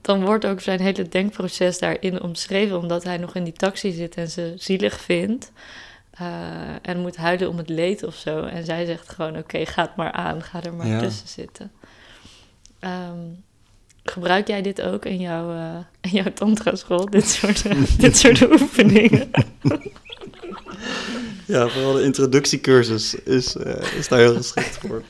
[0.00, 4.14] dan wordt ook zijn hele denkproces daarin omschreven, omdat hij nog in die taxi zit
[4.14, 5.52] en ze zielig vindt.
[6.82, 8.42] En moet huilen om het leed of zo.
[8.42, 11.72] En zij zegt gewoon: Oké, ga het maar aan, ga er maar tussen zitten.
[12.80, 13.44] Um,
[14.10, 17.10] gebruik jij dit ook in jouw, uh, in jouw tantra-school?
[17.10, 19.30] Dit soort, uh, dit soort oefeningen?
[21.46, 23.56] ja, vooral de introductiecursus is,
[23.96, 25.02] is daar heel geschikt voor.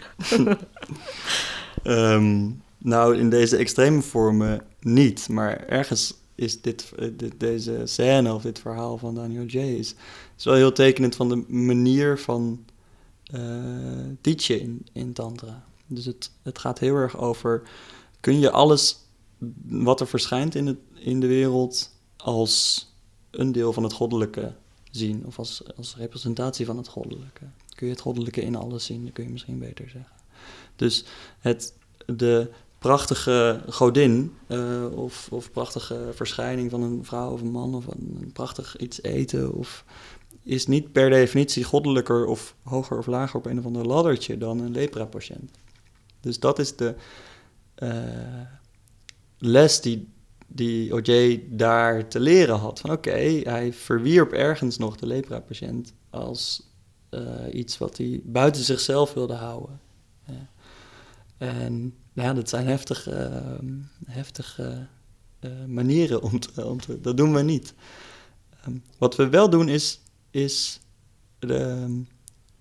[1.85, 8.43] um, nou, in deze extreme vormen niet, maar ergens is dit, dit, deze scène of
[8.43, 9.57] dit verhaal van Daniel J.
[9.57, 9.95] is
[10.41, 12.65] is wel heel tekenend van de manier van
[13.35, 13.41] uh,
[14.21, 15.65] teachen in, in Tantra.
[15.87, 17.63] Dus het, het gaat heel erg over:
[18.21, 18.99] kun je alles
[19.63, 22.87] wat er verschijnt in, het, in de wereld als
[23.31, 24.55] een deel van het goddelijke
[24.91, 27.45] zien, of als, als representatie van het goddelijke?
[27.75, 30.13] Kun je het goddelijke in alles zien, dat kun je misschien beter zeggen.
[30.77, 31.05] Dus
[31.39, 31.75] het,
[32.07, 37.87] de prachtige godin uh, of, of prachtige verschijning van een vrouw of een man of
[37.87, 39.85] een, een prachtig iets eten of
[40.43, 44.61] is niet per definitie goddelijker of hoger of lager op een of ander laddertje dan
[44.61, 45.51] een lepra-patiënt.
[46.21, 46.95] Dus dat is de
[49.39, 50.09] les die,
[50.47, 52.81] die OJ daar te leren had.
[52.81, 56.69] Van oké, hij verwierp ergens nog de lepra-patiënt als
[57.11, 57.21] uh,
[57.53, 59.81] iets wat hij buiten zichzelf wilde houden.
[60.27, 60.49] Ja.
[61.39, 63.31] En ja, dat zijn heftige,
[63.63, 63.71] uh,
[64.07, 64.87] heftige
[65.67, 67.01] manieren om te.
[67.01, 67.75] Dat doen we niet.
[68.67, 70.81] Um, wat we wel doen is is.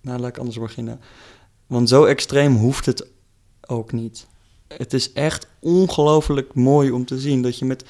[0.02, 1.00] Nou, laat ik anders beginnen.
[1.68, 3.08] Want zo extreem hoeft het
[3.62, 4.28] ook niet.
[4.78, 7.86] Het is echt ongelooflijk mooi om te zien dat je met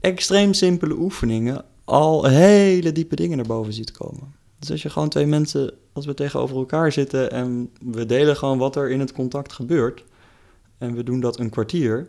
[0.00, 4.34] extreem simpele oefeningen al hele diepe dingen naar boven ziet komen.
[4.58, 8.58] Dus als je gewoon twee mensen, als we tegenover elkaar zitten en we delen gewoon
[8.58, 10.04] wat er in het contact gebeurt,
[10.78, 12.08] en we doen dat een kwartier,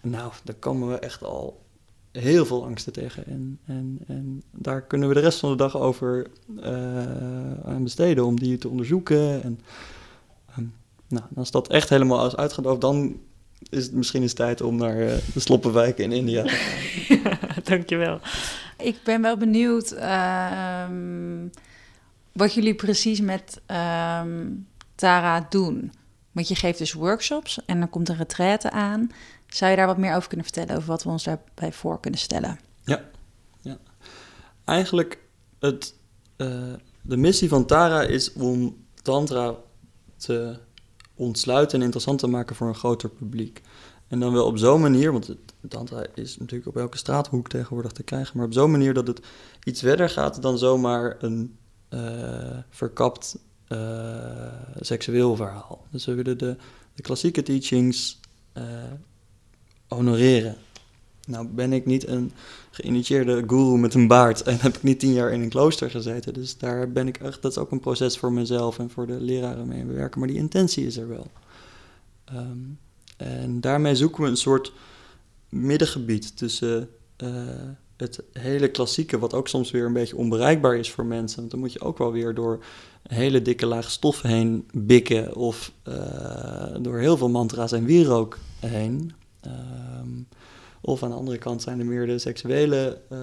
[0.00, 1.64] nou, dan komen we echt al
[2.12, 3.26] heel veel angsten tegen.
[3.26, 6.26] En, en, en daar kunnen we de rest van de dag over
[6.58, 6.66] uh,
[7.64, 9.42] aan besteden om die te onderzoeken.
[9.42, 9.60] En,
[10.58, 10.74] um,
[11.08, 13.16] nou, als dat echt helemaal is uitgedoofd, dan
[13.70, 16.42] is het misschien eens tijd om naar uh, de sloppenwijken in India
[17.08, 17.62] te gaan.
[17.64, 18.20] Dankjewel.
[18.78, 20.88] Ik ben wel benieuwd uh,
[22.32, 25.92] wat jullie precies met um, Tara doen.
[26.32, 29.10] Want je geeft dus workshops en dan komt een retraite aan.
[29.46, 32.20] Zou je daar wat meer over kunnen vertellen, over wat we ons daarbij voor kunnen
[32.20, 32.58] stellen?
[32.84, 33.04] Ja,
[33.60, 33.78] ja.
[34.64, 35.18] eigenlijk
[35.58, 35.94] het,
[36.36, 39.54] uh, de missie van Tara is om Tantra
[40.16, 40.58] te
[41.16, 43.62] ontsluiten en interessant te maken voor een groter publiek.
[44.08, 47.92] En dan wel op zo'n manier, want het, Tantra is natuurlijk op elke straathoek tegenwoordig
[47.92, 49.20] te krijgen, maar op zo'n manier dat het
[49.64, 51.56] iets verder gaat dan zomaar een
[51.90, 53.78] uh, verkapt uh,
[54.80, 55.86] seksueel verhaal.
[55.90, 56.56] Dus we willen de,
[56.94, 58.20] de klassieke teachings
[58.54, 58.64] uh,
[59.88, 60.56] honoreren.
[61.26, 62.32] Nou ben ik niet een
[62.70, 66.34] geïnitieerde guru met een baard en heb ik niet tien jaar in een klooster gezeten.
[66.34, 69.20] Dus daar ben ik echt, dat is ook een proces voor mezelf en voor de
[69.20, 70.18] leraren mee werken.
[70.18, 71.26] Maar die intentie is er wel.
[72.34, 72.78] Um,
[73.16, 74.72] en daarmee zoeken we een soort
[75.48, 76.88] middengebied tussen
[77.22, 77.30] uh,
[77.96, 81.38] het hele klassieke, wat ook soms weer een beetje onbereikbaar is voor mensen.
[81.38, 82.64] Want dan moet je ook wel weer door
[83.02, 88.38] een hele dikke laag stof heen bikken of uh, door heel veel mantra's en wierook
[88.60, 89.12] heen.
[89.46, 90.26] Um,
[90.86, 93.18] of aan de andere kant zijn er meer de seksuele uh,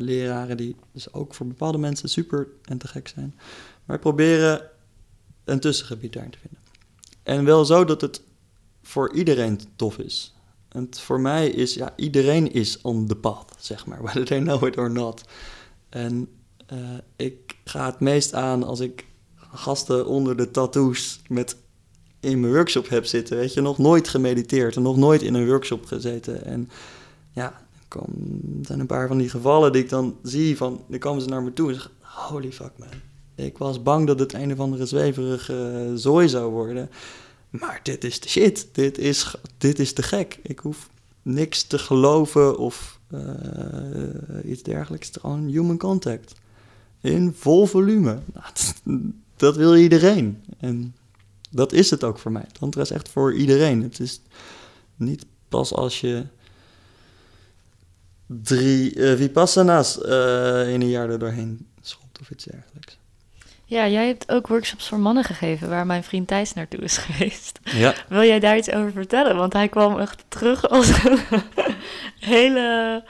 [0.00, 3.34] leraren die dus ook voor bepaalde mensen super en te gek zijn.
[3.84, 4.70] Maar proberen
[5.44, 6.60] een tussengebied daarin te vinden.
[7.22, 8.22] En wel zo dat het
[8.82, 10.34] voor iedereen tof is.
[10.68, 14.66] En voor mij is, ja, iedereen is on the path, zeg maar, whether they know
[14.66, 15.24] it or not.
[15.88, 16.28] En
[16.72, 16.78] uh,
[17.16, 21.56] ik ga het meest aan als ik gasten onder de tattoos met
[22.24, 25.46] in mijn workshop heb zitten, weet je, nog nooit gemediteerd en nog nooit in een
[25.46, 26.44] workshop gezeten.
[26.44, 26.70] En
[27.32, 28.00] ja, er
[28.62, 31.42] zijn een paar van die gevallen die ik dan zie van, dan komen ze naar
[31.42, 32.88] me toe en zeggen, holy fuck man.
[33.34, 36.90] Ik was bang dat het een of andere zweverige zooi zou worden.
[37.50, 38.68] Maar dit is de shit.
[38.72, 40.38] Dit is, dit is te gek.
[40.42, 40.90] Ik hoef
[41.22, 43.20] niks te geloven of uh,
[44.44, 45.10] iets dergelijks.
[45.20, 46.32] Gewoon human contact.
[47.00, 48.18] In vol volume.
[48.82, 50.42] Nou, dat wil iedereen.
[50.58, 50.94] En
[51.54, 52.46] dat is het ook voor mij.
[52.58, 53.82] Tantra is echt voor iedereen.
[53.82, 54.20] Het is
[54.96, 56.26] niet pas als je
[58.26, 62.98] drie uh, vipassana's uh, in een jaar er doorheen schopt of iets dergelijks.
[63.64, 67.60] Ja, jij hebt ook workshops voor mannen gegeven, waar mijn vriend Thijs naartoe is geweest.
[67.64, 67.94] Ja.
[68.08, 69.36] Wil jij daar iets over vertellen?
[69.36, 71.20] Want hij kwam echt terug als een
[72.18, 73.04] hele,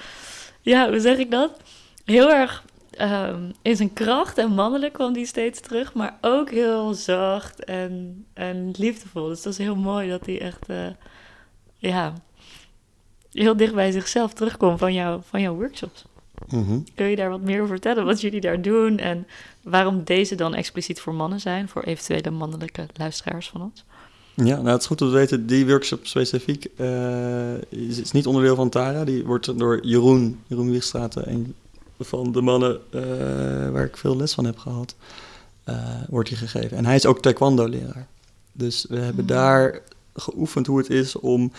[0.61, 1.57] ja, hoe zeg ik dat?
[2.05, 2.65] Heel erg
[3.01, 8.25] um, in zijn kracht en mannelijk kwam hij steeds terug, maar ook heel zacht en,
[8.33, 9.29] en liefdevol.
[9.29, 10.87] Dus dat is heel mooi dat hij echt, uh,
[11.77, 12.13] ja,
[13.33, 16.05] heel dicht bij zichzelf terugkomt van, jou, van jouw workshops.
[16.49, 16.85] Mm -hmm.
[16.95, 19.27] Kun je daar wat meer over vertellen, wat jullie daar doen en
[19.63, 23.85] waarom deze dan expliciet voor mannen zijn, voor eventuele mannelijke luisteraars van ons?
[24.35, 28.27] Ja, nou het is goed om te weten, die workshop specifiek uh, is, is, niet
[28.27, 29.05] onderdeel van Tara.
[29.05, 31.55] Die wordt door Jeroen, Jeroen Wiegstraten, een
[31.99, 33.03] van de mannen uh,
[33.71, 34.95] waar ik veel les van heb gehad,
[35.69, 35.77] uh,
[36.09, 36.77] wordt hij gegeven.
[36.77, 38.07] En hij is ook taekwondo-leraar.
[38.53, 39.31] Dus we hebben mm.
[39.31, 39.83] daar
[40.15, 41.53] geoefend hoe het is om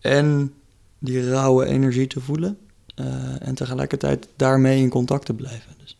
[0.00, 0.54] en
[0.98, 2.58] die rauwe energie te voelen
[2.96, 3.06] uh,
[3.46, 5.74] en tegelijkertijd daarmee in contact te blijven.
[5.78, 5.96] Dus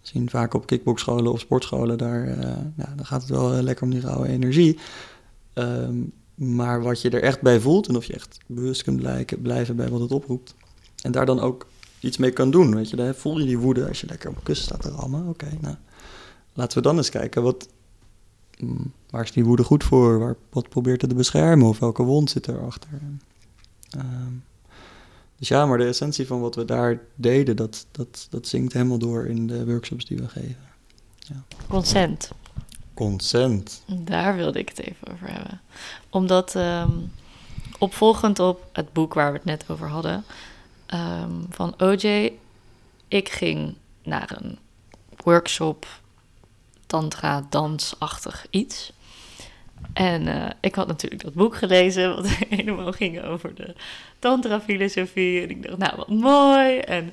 [0.00, 2.38] we zien vaak op kickboxscholen of sportscholen, daar,
[2.76, 4.78] ja, gaat het wel lekker om die rauwe energie.
[5.54, 9.42] Um, maar wat je er echt bij voelt en of je echt bewust kunt blijken,
[9.42, 10.54] blijven bij wat het oproept.
[11.02, 11.66] En daar dan ook
[12.04, 12.74] iets mee kan doen.
[12.74, 14.90] Weet je, daar voel je die woede als je lekker op een kussen staat te
[14.90, 15.20] rammen.
[15.20, 15.76] Oké, okay, nou,
[16.52, 17.68] laten we dan eens kijken, wat,
[18.58, 20.18] mm, waar is die woede goed voor?
[20.18, 21.68] Waar, wat probeert het te beschermen?
[21.68, 22.88] Of welke wond zit erachter?
[23.96, 24.44] Um,
[25.38, 28.98] dus ja, maar de essentie van wat we daar deden, dat, dat, dat zingt helemaal
[28.98, 30.56] door in de workshops die we geven.
[31.16, 31.42] Ja.
[31.68, 32.30] Consent.
[32.94, 33.82] Consent.
[33.86, 35.60] Daar wilde ik het even over hebben.
[36.10, 37.12] Omdat um,
[37.78, 40.24] opvolgend op het boek waar we het net over hadden,
[40.94, 42.32] um, van OJ,
[43.08, 44.58] ik ging naar een
[45.24, 45.86] workshop,
[46.86, 48.92] tantra, dansachtig iets.
[49.92, 53.74] En uh, ik had natuurlijk dat boek gelezen, wat helemaal ging over de
[54.18, 55.42] tantra-filosofie.
[55.42, 56.78] En ik dacht, nou, wat mooi.
[56.78, 57.12] En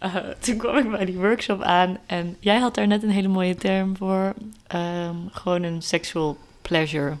[0.00, 1.98] uh, toen kwam ik bij die workshop aan.
[2.06, 4.34] En jij had daar net een hele mooie term voor.
[4.74, 7.16] Um, gewoon een sexual pleasure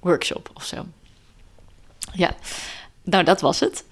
[0.00, 0.86] workshop of zo.
[2.12, 2.34] Ja,
[3.02, 3.84] nou, dat was het.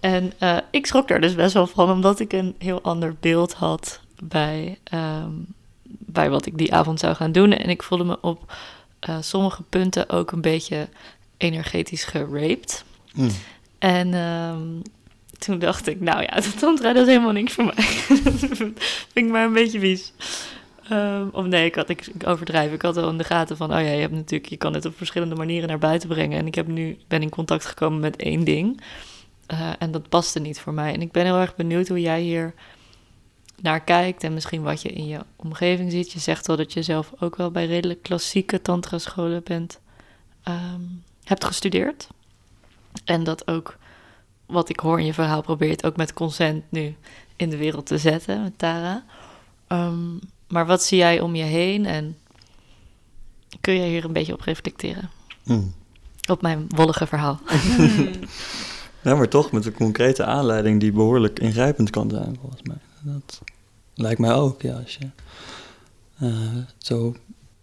[0.00, 3.52] En uh, ik schrok daar dus best wel van, omdat ik een heel ander beeld
[3.52, 5.46] had bij, um,
[5.98, 7.52] bij wat ik die avond zou gaan doen.
[7.52, 8.52] En ik voelde me op
[9.08, 10.88] uh, sommige punten ook een beetje
[11.36, 12.84] energetisch geraped.
[13.14, 13.30] Mm.
[13.78, 14.82] En um,
[15.38, 17.84] toen dacht ik, nou ja, dat tantra dat is helemaal niks voor mij.
[18.56, 18.78] vind
[19.12, 20.12] ik maar een beetje vies.
[20.92, 22.72] Um, of nee, ik, had, ik, ik overdrijf.
[22.72, 24.84] Ik had al in de gaten van, oh ja, je hebt natuurlijk, je kan het
[24.84, 26.38] op verschillende manieren naar buiten brengen.
[26.38, 28.80] En ik heb nu, ben in contact gekomen met één ding.
[29.52, 30.92] Uh, en dat paste niet voor mij.
[30.92, 32.54] En ik ben heel erg benieuwd hoe jij hier
[33.60, 36.12] naar kijkt en misschien wat je in je omgeving ziet.
[36.12, 39.80] Je zegt wel dat je zelf ook wel bij redelijk klassieke tantra-scholen bent,
[40.48, 42.08] um, hebt gestudeerd.
[43.04, 43.78] En dat ook,
[44.46, 46.96] wat ik hoor in je verhaal, probeert ook met consent nu
[47.36, 49.04] in de wereld te zetten met Tara.
[49.68, 52.18] Um, maar wat zie jij om je heen en
[53.60, 55.10] kun jij hier een beetje op reflecteren?
[55.44, 55.74] Mm.
[56.28, 57.40] Op mijn wollige verhaal.
[59.02, 62.78] ja, maar toch met een concrete aanleiding die behoorlijk ingrijpend kan zijn, volgens mij.
[63.00, 63.40] Dat
[63.94, 64.78] lijkt mij ook, ja.
[64.78, 65.08] Als je
[66.22, 67.14] uh, zo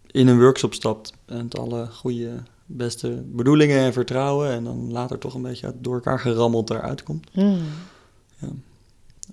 [0.06, 4.50] in een workshop stapt en het alle goede, beste bedoelingen en vertrouwen...
[4.50, 7.34] en dan later toch een beetje door elkaar gerammeld eruit komt.
[7.34, 7.58] Mm.
[8.36, 8.48] Ja.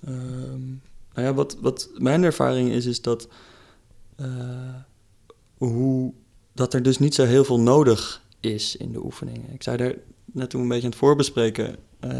[0.07, 0.81] Um,
[1.13, 3.27] nou ja, wat, wat mijn ervaring is, is dat,
[4.17, 4.27] uh,
[5.57, 6.13] hoe,
[6.53, 9.53] dat er dus niet zo heel veel nodig is in de oefeningen.
[9.53, 12.11] Ik zei daar net toen een beetje aan het voorbespreken uh,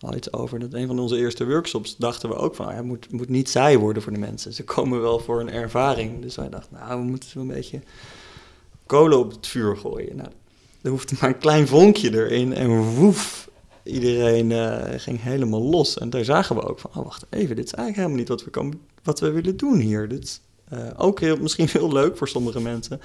[0.00, 0.58] al iets over.
[0.58, 3.48] Dat een van onze eerste workshops dachten we ook van, nou het moet, moet niet
[3.48, 4.52] saai worden voor de mensen.
[4.52, 6.22] Ze komen wel voor een ervaring.
[6.22, 7.80] Dus wij dachten, nou, we moeten een beetje
[8.86, 10.16] kolen op het vuur gooien.
[10.16, 10.28] Nou,
[10.82, 13.50] er hoeft maar een klein vonkje erin en woef,
[13.82, 15.98] iedereen uh, ging helemaal los.
[15.98, 18.44] En daar zagen we ook van, oh wacht even, dit is eigenlijk helemaal niet wat
[18.44, 20.08] we, kan, wat we willen doen hier.
[20.08, 20.40] Dit
[20.72, 23.00] uh, ook heel, misschien heel leuk voor sommige mensen.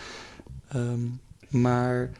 [0.75, 2.11] Um, maar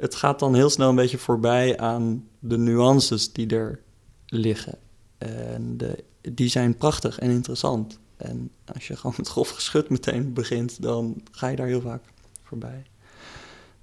[0.00, 3.80] het gaat dan heel snel een beetje voorbij aan de nuances die er
[4.26, 4.78] liggen.
[5.18, 7.98] En de, die zijn prachtig en interessant.
[8.16, 12.02] En als je gewoon met grof geschut meteen begint, dan ga je daar heel vaak
[12.42, 12.82] voorbij.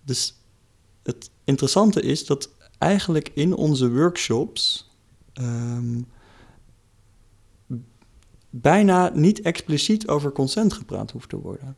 [0.04, 0.36] Dus
[1.04, 4.90] het interessante is dat eigenlijk in onze workshops
[5.34, 6.08] um,
[8.50, 11.78] bijna niet expliciet over consent gepraat hoeft te worden.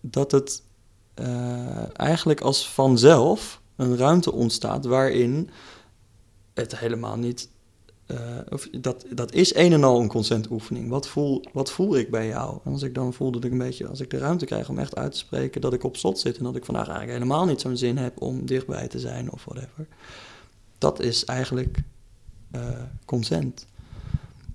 [0.00, 0.62] Dat het
[1.20, 5.50] uh, eigenlijk als vanzelf een ruimte ontstaat waarin
[6.54, 7.48] het helemaal niet.
[8.06, 10.88] Uh, of dat, dat is een en al een consentoefening.
[10.88, 12.58] Wat voel, wat voel ik bij jou?
[12.64, 14.78] En als ik dan voel dat ik een beetje, als ik de ruimte krijg om
[14.78, 17.46] echt uit te spreken, dat ik op slot zit en dat ik vandaag eigenlijk helemaal
[17.46, 19.86] niet zo'n zin heb om dichtbij te zijn of whatever.
[20.78, 21.82] Dat is eigenlijk
[22.54, 22.62] uh,
[23.04, 23.66] consent.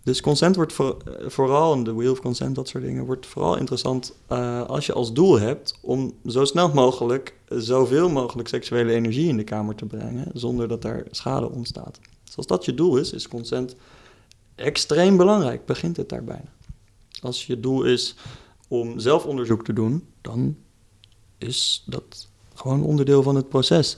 [0.06, 3.58] Dus consent wordt voor, vooral, in de wheel of consent, dat soort dingen, wordt vooral
[3.58, 9.28] interessant uh, als je als doel hebt om zo snel mogelijk zoveel mogelijk seksuele energie
[9.28, 12.00] in de kamer te brengen, zonder dat daar schade ontstaat.
[12.24, 13.76] Dus als dat je doel is, is consent
[14.56, 16.42] extreem belangrijk, begint het daarbij.
[17.22, 18.16] Als je doel is
[18.68, 20.58] om zelfonderzoek te doen, dan
[21.38, 23.98] is dat gewoon onderdeel van het proces.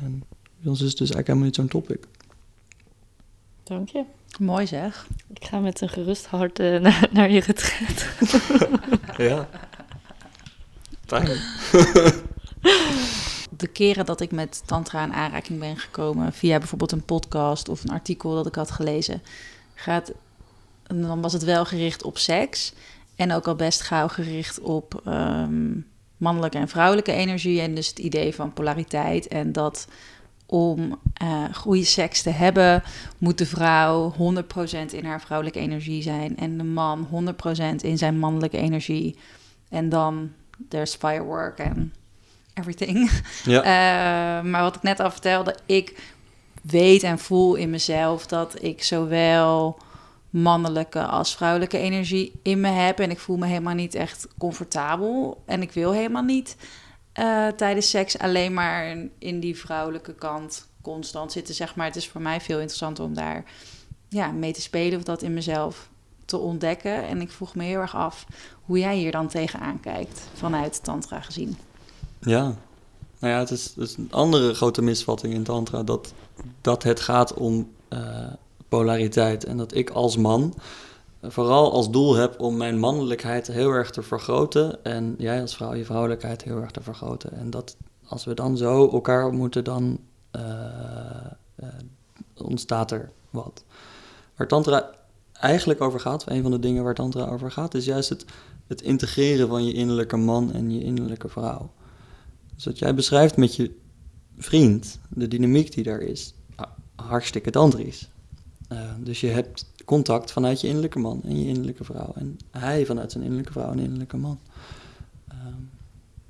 [0.00, 0.22] En
[0.60, 2.06] bij ons is het dus eigenlijk helemaal niet zo'n topic.
[3.68, 4.04] Dank je.
[4.38, 5.06] Mooi zeg.
[5.34, 8.06] Ik ga met een gerust hart uh, naar, naar, je retreat.
[9.28, 9.48] ja.
[11.06, 11.26] Fijn.
[13.56, 16.32] De keren dat ik met tantra in aanraking ben gekomen...
[16.32, 19.22] via bijvoorbeeld een podcast of een artikel dat ik had gelezen...
[19.74, 20.12] Gaat,
[20.82, 22.72] dan was het wel gericht op seks...
[23.16, 27.60] en ook al best gauw gericht op um, mannelijke en vrouwelijke energie...
[27.60, 29.86] en dus het idee van polariteit en dat
[30.46, 32.82] om uh, goede seks te hebben,
[33.18, 34.16] moet de vrouw 100%
[34.90, 37.08] in haar vrouwelijke energie zijn en de man
[37.72, 39.18] 100% in zijn mannelijke energie.
[39.68, 40.32] En dan
[40.68, 41.92] there's firework en
[42.54, 43.10] everything.
[43.44, 43.60] Ja.
[43.60, 46.14] Uh, maar wat ik net al vertelde, ik
[46.62, 49.78] weet en voel in mezelf dat ik zowel
[50.30, 53.00] mannelijke als vrouwelijke energie in me heb.
[53.00, 55.42] En ik voel me helemaal niet echt comfortabel.
[55.46, 56.56] En ik wil helemaal niet
[57.18, 61.86] uh, tijdens seks alleen maar in die vrouwelijke kant constant zitten, zeg maar.
[61.86, 63.44] Het is voor mij veel interessanter om daar
[64.08, 65.88] ja, mee te spelen of dat in mezelf
[66.24, 67.06] te ontdekken.
[67.06, 68.26] En ik vroeg me heel erg af
[68.62, 71.56] hoe jij hier dan tegenaan kijkt vanuit Tantra gezien.
[72.20, 72.42] Ja,
[73.18, 76.12] nou ja, het is, het een andere grote misvatting in Tantra dat,
[76.60, 78.26] dat het gaat om uh,
[78.68, 80.54] polariteit en dat ik als man
[81.28, 85.74] vooral als doel heb om mijn mannelijkheid heel erg te vergroten en jij als vrouw
[85.74, 87.32] je vrouwelijkheid heel erg te vergroten.
[87.32, 89.98] En dat als we dan zo elkaar ontmoeten, dan
[90.36, 90.42] uh,
[91.62, 91.68] uh,
[92.34, 93.64] ontstaat er wat.
[94.36, 94.90] Waar Tantra
[95.32, 98.24] eigenlijk over gaat, een van de dingen waar Tantra over gaat, is juist het,
[98.66, 101.70] het integreren van je innerlijke man en je innerlijke vrouw.
[102.54, 103.76] Dus wat jij beschrijft met je
[104.38, 106.34] vriend, de dynamiek die daar is,
[106.94, 108.10] hartstikke tantrisch.
[108.72, 112.12] Uh, dus je hebt contact vanuit je innerlijke man en je innerlijke vrouw.
[112.14, 114.38] En hij vanuit zijn innerlijke vrouw en innerlijke man.
[115.32, 115.70] Um,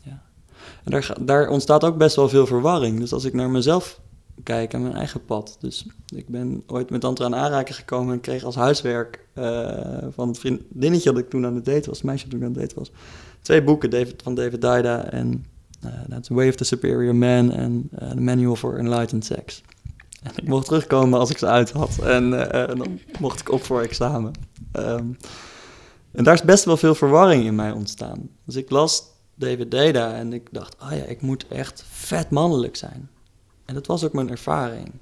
[0.04, 0.22] ja.
[0.84, 2.98] En daar, daar ontstaat ook best wel veel verwarring.
[2.98, 4.00] Dus als ik naar mezelf
[4.42, 5.56] kijk en mijn eigen pad.
[5.60, 10.28] Dus ik ben ooit met Tantra aan aanraking gekomen en kreeg als huiswerk uh, van
[10.28, 12.74] het vriendinnetje dat ik toen aan het date was, het meisje toen aan het date
[12.74, 12.90] was,
[13.40, 15.44] twee boeken David, van David Daida en
[15.84, 19.62] uh, That's Way of the Superior Man en uh, The Manual for Enlightened Sex.
[20.34, 22.30] En ik mocht terugkomen als ik ze uit had en
[22.76, 24.32] dan mocht ik op voor examen.
[24.72, 25.16] Um,
[26.12, 28.28] en daar is best wel veel verwarring in mij ontstaan.
[28.44, 29.02] Dus ik las
[29.34, 33.10] David Deda en ik dacht, oh ja, ik moet echt vet mannelijk zijn.
[33.64, 34.92] En dat was ook mijn ervaring.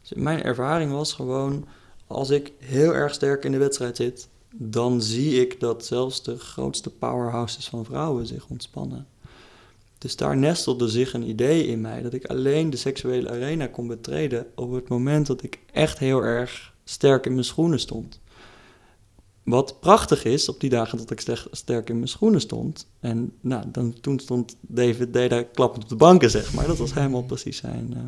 [0.00, 1.66] Dus mijn ervaring was gewoon,
[2.06, 6.38] als ik heel erg sterk in de wedstrijd zit, dan zie ik dat zelfs de
[6.38, 9.06] grootste powerhouses van vrouwen zich ontspannen.
[10.02, 13.86] Dus daar nestelde zich een idee in mij dat ik alleen de seksuele arena kon
[13.86, 18.20] betreden op het moment dat ik echt heel erg sterk in mijn schoenen stond.
[19.42, 22.86] Wat prachtig is, op die dagen dat ik sterk in mijn schoenen stond.
[23.00, 26.66] En nou, dan, toen stond David Deda klappend op de banken, zeg maar.
[26.66, 27.88] Dat was helemaal precies zijn.
[27.90, 27.98] Uh,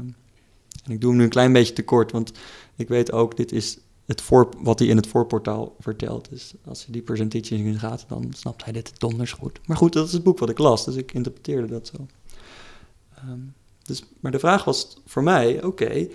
[0.85, 2.33] en ik doe hem nu een klein beetje tekort, want
[2.77, 6.29] ik weet ook, dit is het voor, wat hij in het voorportaal vertelt.
[6.31, 9.61] Dus als hij die presentatie in gaat, dan snapt hij dit donders goed.
[9.67, 12.07] Maar goed, dat is het boek wat ik las, dus ik interpreteerde dat zo.
[13.29, 16.09] Um, dus, maar de vraag was voor mij, oké,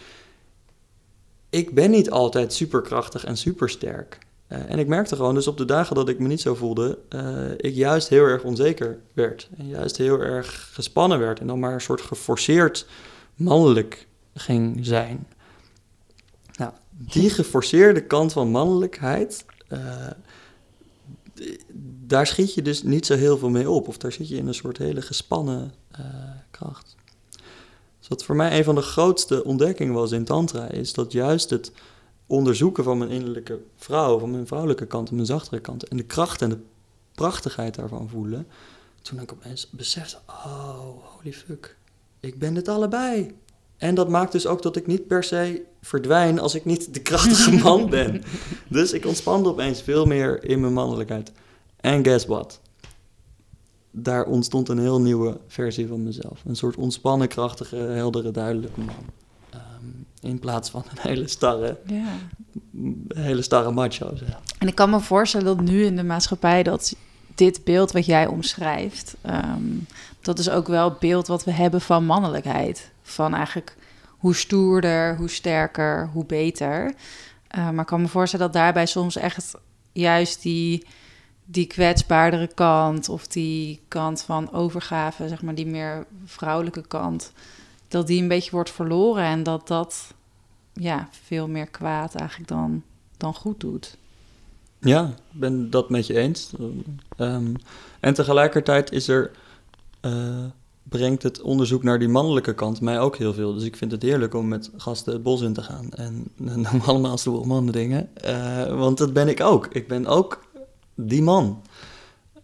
[1.49, 4.17] ik ben niet altijd superkrachtig en supersterk.
[4.47, 6.97] Uh, en ik merkte gewoon, dus op de dagen dat ik me niet zo voelde,
[7.09, 9.49] uh, ik juist heel erg onzeker werd.
[9.57, 11.39] En juist heel erg gespannen werd.
[11.39, 12.87] En dan maar een soort geforceerd
[13.35, 15.27] mannelijk ging zijn.
[17.01, 20.07] Die geforceerde kant van mannelijkheid, uh,
[22.05, 23.87] daar schiet je dus niet zo heel veel mee op.
[23.87, 25.73] Of daar zit je in een soort hele gespannen
[26.51, 26.95] kracht.
[27.99, 31.49] Dus wat voor mij een van de grootste ontdekkingen was in Tantra, is dat juist
[31.49, 31.71] het
[32.27, 35.87] onderzoeken van mijn innerlijke vrouw, van mijn vrouwelijke kant mijn zachtere kant.
[35.87, 36.59] En de kracht en de
[37.15, 38.47] prachtigheid daarvan voelen.
[39.01, 41.77] Toen ik opeens besefte, oh, holy fuck,
[42.19, 43.35] ik ben dit allebei.
[43.80, 46.99] En dat maakt dus ook dat ik niet per se verdwijn als ik niet de
[46.99, 48.23] krachtige man ben.
[48.67, 51.32] Dus ik ontspande opeens veel meer in mijn mannelijkheid.
[51.80, 52.59] En guess what?
[53.91, 56.41] Daar ontstond een heel nieuwe versie van mezelf.
[56.45, 59.05] Een soort ontspannen, krachtige, heldere, duidelijke man.
[60.21, 62.17] In plaats van een hele starre, ja.
[63.07, 64.13] hele starre macho.
[64.57, 66.95] En ik kan me voorstellen dat nu in de maatschappij dat
[67.36, 69.86] dit beeld wat jij omschrijft, um,
[70.22, 72.91] dat is ook wel het beeld wat we hebben van mannelijkheid.
[73.01, 73.76] Van eigenlijk
[74.07, 76.93] hoe stoerder, hoe sterker, hoe beter.
[77.57, 79.55] Uh, maar ik kan me voorstellen dat daarbij soms echt
[79.91, 80.88] juist die,
[81.45, 87.32] die kwetsbaardere kant of die kant van overgave, zeg maar die meer vrouwelijke kant,
[87.88, 90.13] dat die een beetje wordt verloren en dat dat
[90.74, 92.84] ja, veel meer kwaad eigenlijk dan,
[93.17, 93.97] dan goed doet.
[94.80, 96.53] Ja, ik ben dat met je eens.
[97.17, 97.55] Um,
[97.99, 99.32] en tegelijkertijd is er,
[100.01, 100.45] uh,
[100.83, 103.53] brengt het onderzoek naar die mannelijke kant mij ook heel veel.
[103.53, 105.91] Dus ik vind het heerlijk om met gasten het bos in te gaan.
[105.91, 106.27] En
[106.63, 108.09] dan allemaal stoere mannen dingen.
[108.25, 109.67] Uh, want dat ben ik ook.
[109.67, 110.45] Ik ben ook
[110.95, 111.61] die man.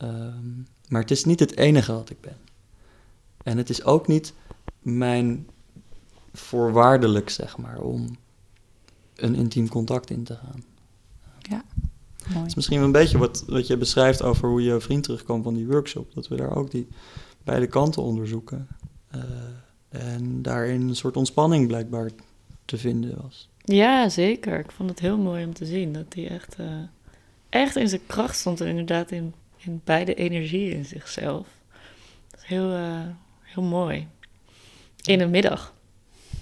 [0.02, 2.38] Um, maar het is niet het enige wat ik ben.
[3.44, 4.34] En het is ook niet
[4.82, 5.48] mijn
[6.34, 8.18] voorwaardelijk, zeg maar, om
[9.16, 10.64] een intiem contact in te gaan.
[11.40, 11.64] Ja,
[12.26, 12.38] mooi.
[12.38, 15.54] Het is misschien een beetje wat, wat je beschrijft over hoe je vriend terugkwam van
[15.54, 16.14] die workshop.
[16.14, 16.88] Dat we daar ook die
[17.46, 18.68] beide kanten onderzoeken.
[19.16, 19.22] Uh,
[19.90, 22.10] en daarin een soort ontspanning blijkbaar
[22.66, 23.50] te vinden was.
[23.64, 24.60] Ja, zeker.
[24.60, 26.68] Ik vond het heel mooi om te zien dat hij echt, uh,
[27.50, 31.48] echt in zijn kracht stond en inderdaad in, in beide energieën in zichzelf.
[32.32, 33.00] Dat is heel, uh,
[33.42, 34.08] heel mooi.
[35.04, 35.74] In een middag.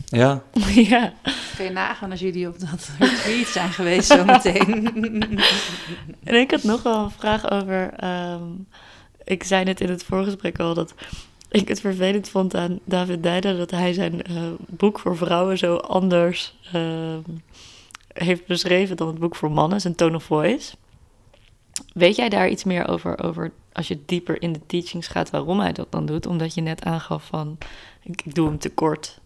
[0.06, 0.43] Ja.
[0.89, 1.14] ja.
[1.56, 4.93] Kun je nagaan als jullie op dat retreat zijn geweest zometeen.
[6.24, 8.04] en ik had nog wel een vraag over...
[8.04, 8.68] Um,
[9.24, 10.94] ik zei net in het voorgesprek al dat
[11.52, 13.58] ik het vervelend vond aan David Dijder...
[13.58, 17.18] dat hij zijn uh, boek voor vrouwen zo anders uh,
[18.14, 20.76] heeft beschreven dan het boek voor mannen, zijn Tone of Voice.
[21.94, 25.60] Weet jij daar iets meer over, over als je dieper in de teachings gaat, waarom
[25.60, 26.26] hij dat dan doet?
[26.26, 27.58] Omdat je net aangaf van,
[28.02, 29.20] ik, doe hem tekort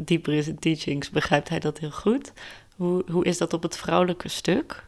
[0.00, 2.32] dieper in zijn teachings begrijpt hij dat heel goed.
[2.76, 4.84] Hoe, hoe is dat op het vrouwelijke stuk?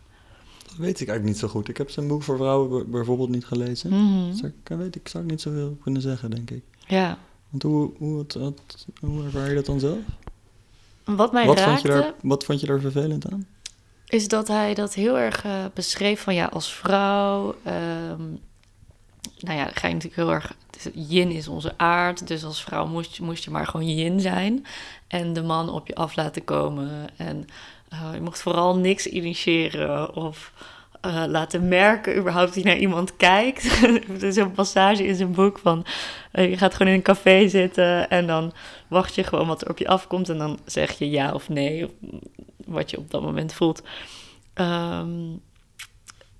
[0.76, 1.68] Dat weet ik eigenlijk niet zo goed.
[1.68, 3.90] Ik heb zijn boek voor vrouwen bijvoorbeeld niet gelezen.
[3.92, 6.62] Mm dus daar weet ik, zou ik niet zoveel kunnen zeggen, denk ik.
[6.86, 7.18] Ja.
[7.50, 8.36] Want hoe, hoe, het,
[9.00, 9.98] hoe ervaar je dat dan zelf?
[11.04, 11.70] Wat mij wat raakte...
[11.70, 13.46] Vond je daar, wat vond je daar vervelend aan?
[14.06, 17.54] Is dat hij dat heel erg uh, beschreef van ja, als vrouw...
[17.66, 18.38] Um,
[19.38, 20.54] nou ja, ga je natuurlijk heel erg.
[20.76, 24.20] is- Yin is onze aard, dus als vrouw moest, je- moest je maar gewoon yin
[24.20, 24.66] zijn.
[25.06, 26.90] En de man op je af laten komen.
[27.16, 27.46] En
[28.02, 30.52] eh, je mocht vooral niks initiëren of
[31.00, 33.82] eh, laten merken, überhaupt, die naar iemand kijkt.
[33.82, 35.84] er is een passage in zijn boek van:
[36.32, 38.52] eh, je gaat gewoon in een café zitten en dan
[38.88, 40.28] wacht je gewoon wat er op je afkomt.
[40.28, 41.90] En dan zeg je ja of nee, of
[42.66, 43.82] wat je op dat moment voelt.
[44.54, 45.36] Ehm,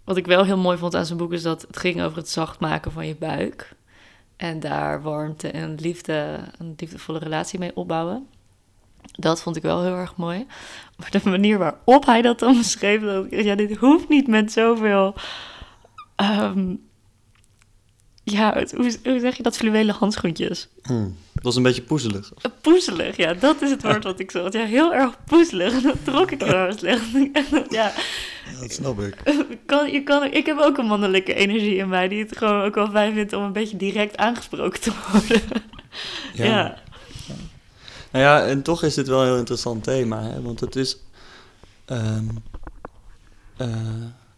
[0.04, 2.28] wat ik wel heel mooi vond aan zijn boek is dat het ging over het
[2.28, 3.72] zacht maken van je buik.
[4.36, 8.28] En daar warmte en liefde, een liefdevolle relatie mee opbouwen.
[9.12, 10.46] Dat vond ik wel heel erg mooi.
[10.96, 14.52] Maar de manier waarop hij dat dan beschreef, dat ik, ja, dit hoeft niet met
[14.52, 15.14] zoveel.
[16.16, 16.74] ehm,
[18.24, 19.56] ja, het- hoe, hoe zeg je dat?
[19.56, 20.68] Fluwelen handschoentjes.
[20.82, 21.16] Hmm.
[21.34, 22.32] Het was een beetje poezelig.
[22.60, 24.52] Poezelig, ja, dat is het woord wat ik zocht.
[24.52, 25.80] Ja, heel erg poezelig.
[25.82, 27.02] Dat trok ik heel erg slecht.
[27.12, 29.16] ja, Ja, dat snap ik.
[29.66, 32.74] kan, je kan, ik heb ook een mannelijke energie in mij die het gewoon ook
[32.74, 35.42] wel fijn vindt om een beetje direct aangesproken te worden.
[36.34, 36.78] Ja.
[38.14, 40.42] Nou ja, en toch is dit wel een heel interessant thema, hè?
[40.42, 40.98] want het is
[41.84, 42.24] ehm,
[43.56, 43.68] eh,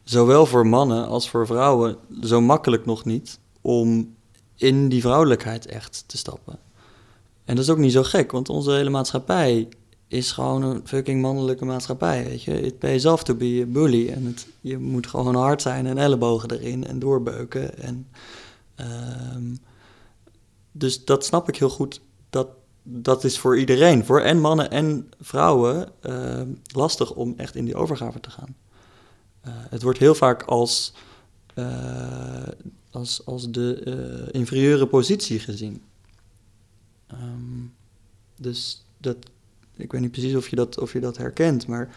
[0.03, 4.15] zowel voor mannen als voor vrouwen zo makkelijk nog niet om
[4.55, 6.59] in die vrouwelijkheid echt te stappen.
[7.45, 9.69] En dat is ook niet zo gek, want onze hele maatschappij
[10.09, 12.61] is gewoon een fucking mannelijke maatschappij, weet je.
[12.61, 16.51] It pays off to be a bully en je moet gewoon hard zijn en ellebogen
[16.51, 17.79] erin en doorbeuken.
[17.79, 18.09] En,
[18.75, 19.55] ehm,
[20.73, 22.01] dus dat snap ik heel goed,
[22.89, 27.75] dat is voor iedereen, voor en mannen en vrouwen, eh, lastig om echt in die
[27.75, 28.57] overgave te gaan.
[29.41, 30.93] Eh, het wordt heel vaak als,
[31.55, 32.49] eh,
[32.91, 35.83] als, als de inferieure positie gezien.
[37.07, 37.65] Ehm,
[38.37, 39.17] dus dat,
[39.77, 41.95] ik weet niet precies of je dat, of je dat herkent, maar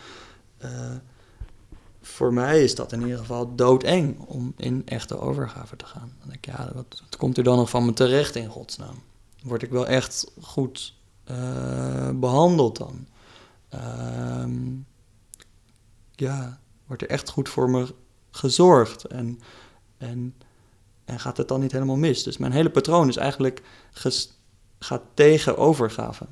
[2.01, 6.13] voor mij is dat in ieder geval doodeng om in echte overgave te gaan.
[6.19, 8.95] Dan denk ik, ja, wat, wat komt er dan nog van me terecht in godsnaam?
[9.43, 13.07] Word ik wel echt goed eh, behandeld dan?
[13.69, 14.59] Ehm,
[16.11, 17.93] ja, wordt er echt goed voor me
[18.31, 19.03] gezorgd?
[19.03, 19.39] En,
[19.97, 20.35] en,
[21.05, 22.23] en gaat het dan niet helemaal mis?
[22.23, 23.61] Dus mijn hele patroon is eigenlijk
[23.91, 24.33] ges-
[24.79, 26.25] gaat tegen overgave.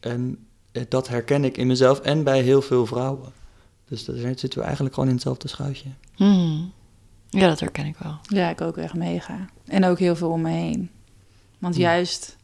[0.00, 3.32] En eh, dat herken ik in mezelf en bij heel veel vrouwen.
[3.88, 5.88] Dus daar zitten we eigenlijk gewoon in hetzelfde schuitje.
[6.14, 6.72] Hmm.
[7.30, 8.18] Ja, dat herken ik wel.
[8.22, 9.48] Ja, ik ook echt mega.
[9.64, 10.90] En ook heel veel om me heen.
[11.58, 11.82] Want Ja.
[11.82, 12.36] juist,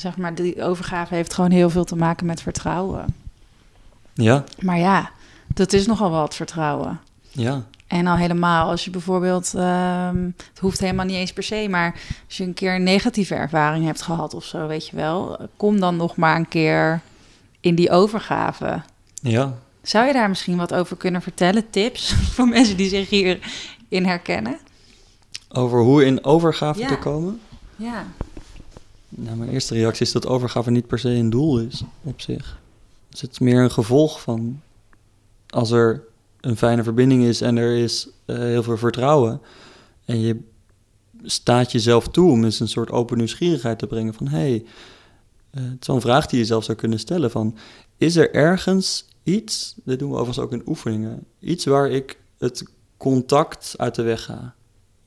[0.00, 3.04] zeg maar, die overgave heeft gewoon heel veel te maken met vertrouwen.
[4.14, 5.10] Ja, Maar ja,
[5.54, 7.00] dat is nogal wat vertrouwen.
[7.30, 11.66] ja, En al helemaal als je bijvoorbeeld, ehm, het hoeft helemaal niet eens per se,
[11.70, 11.94] maar
[12.26, 15.80] als je een keer een negatieve ervaring hebt gehad of zo, weet je wel, kom
[15.80, 17.00] dan nog maar een keer
[17.60, 18.82] in die overgave.
[19.22, 19.54] ja.
[19.82, 21.70] Zou je daar misschien wat over kunnen vertellen?
[21.70, 23.40] Tips voor mensen die zich hierin
[24.06, 24.58] herkennen?
[25.48, 26.86] Over hoe in overgave Ja.
[26.88, 27.40] te komen.
[27.76, 28.06] Ja.
[29.08, 32.58] Nou, mijn eerste reactie is dat overgave niet per se een doel is op zich.
[33.08, 34.60] Dus het is meer een gevolg van
[35.48, 36.02] als er
[36.40, 39.40] een fijne verbinding is en er is eh, heel veel vertrouwen
[40.04, 40.40] en je
[41.22, 44.64] staat jezelf toe om eens een soort open nieuwsgierigheid te brengen van hé, hey,
[45.50, 47.56] eh, het is wel een vraag die je zelf zou kunnen stellen van
[47.96, 52.64] is er ergens iets, dit doen we overigens ook in oefeningen, iets waar ik het
[52.96, 54.54] contact uit de weg ga?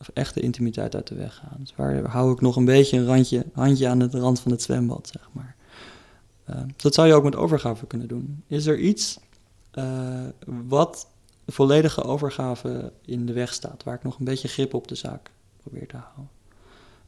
[0.02, 1.58] Of echte intimiteit uit de weg gaan.
[1.60, 4.62] Dus waar hou ik nog een beetje een randje, handje aan de rand van het
[4.62, 5.56] zwembad, zeg maar.
[6.44, 8.44] Eh, dat zou je ook met overgave kunnen doen.
[8.48, 9.20] Is er iets
[9.72, 10.26] eh,
[10.68, 11.08] wat
[11.48, 15.32] volledige overgave in de weg staat, waar ik nog een beetje grip op de zaak
[15.62, 16.30] probeer te houden?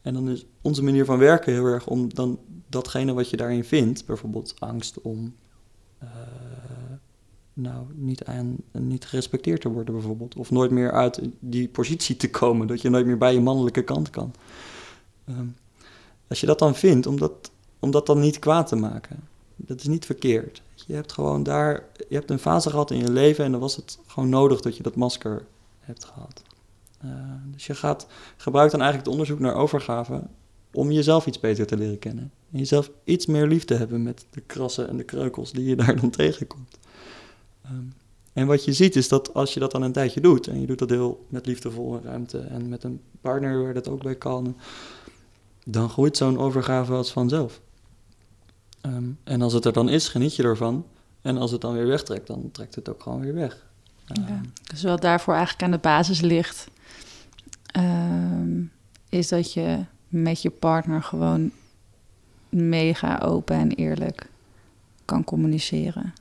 [0.02, 2.38] En dan is onze manier van werken heel erg om dan
[2.68, 5.34] datgene wat je daarin vindt, bijvoorbeeld angst om
[5.98, 6.08] eh,
[7.54, 10.36] nou, niet, aan, niet gerespecteerd te worden bijvoorbeeld.
[10.36, 13.82] Of nooit meer uit die positie te komen, dat je nooit meer bij je mannelijke
[13.82, 14.34] kant kan.
[15.24, 15.46] Ehm,
[16.28, 19.80] als je dat dan vindt, om dat, om dat dan niet kwaad te maken, dat
[19.80, 20.62] is niet verkeerd.
[20.86, 23.76] Je hebt gewoon daar, je hebt een fase gehad in je leven en dan was
[23.76, 25.46] het gewoon nodig dat je dat masker
[25.80, 26.42] hebt gehad.
[27.00, 27.10] Eh,
[27.52, 30.22] dus je gaat, gebruikt dan eigenlijk het onderzoek naar overgave
[30.72, 32.32] om jezelf iets beter te leren kennen.
[32.52, 35.76] En jezelf iets meer lief te hebben met de krassen en de kreukels die je
[35.84, 36.78] daar dan tegenkomt.
[37.64, 37.84] Ehm,
[38.32, 40.66] en wat je ziet is dat als je dat dan een tijdje doet, en je
[40.66, 44.56] doet dat heel met liefdevolle ruimte en met een partner waar dat ook bij kan,
[45.64, 47.60] dan groeit zo'n overgave als vanzelf.
[48.80, 50.86] Ehm, en als het er dan is, geniet je ervan.
[51.22, 53.66] En als het dan weer wegtrekt, dan trekt het ook gewoon weer weg.
[54.06, 54.40] Ehm, Ja.
[54.62, 56.68] Dus wat daarvoor eigenlijk aan de basis ligt,
[59.08, 61.50] is dat je met je partner gewoon
[62.48, 64.30] mega open en eerlijk
[65.04, 66.12] kan communiceren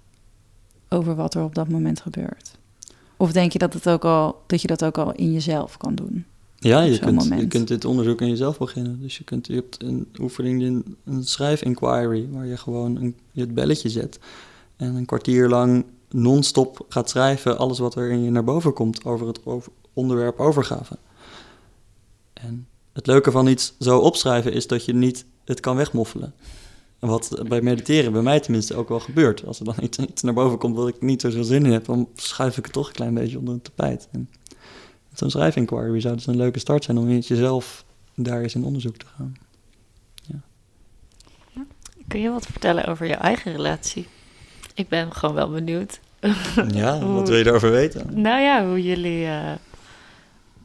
[0.93, 2.57] over wat er op dat moment gebeurt.
[3.17, 5.95] Of denk je dat, het ook al, dat je dat ook al in jezelf kan
[5.95, 6.25] doen?
[6.55, 9.01] Ja, je kunt, je kunt dit onderzoek in jezelf beginnen.
[9.01, 13.41] Dus je, kunt, je hebt een oefening, een, een schrijf-inquiry, waar je gewoon een, je
[13.41, 14.19] het belletje zet
[14.75, 19.05] en een kwartier lang non-stop gaat schrijven alles wat er in je naar boven komt
[19.05, 20.97] over het over- onderwerp overgave.
[22.33, 26.33] En het leuke van iets zo opschrijven is dat je niet het kan wegmoffelen.
[27.07, 29.45] Wat bij mediteren, bij mij tenminste, ook wel gebeurt.
[29.45, 31.85] Als er dan iets, iets naar boven komt wat ik niet zoveel zin in heb,
[31.85, 34.07] dan schuif ik het toch een klein beetje onder het tapijt.
[34.11, 34.29] En
[35.13, 37.85] Zo'n schrijfinquiry zou dus een leuke start zijn om in jezelf
[38.15, 39.35] daar eens in onderzoek te gaan.
[42.07, 44.07] Kun je wat vertellen over je eigen relatie?
[44.73, 45.99] Ik ben gewoon wel benieuwd.
[46.73, 48.21] Ja, Hoe- wat wil je daarover weten?
[48.21, 49.51] Nou ja, hoe jullie, eh,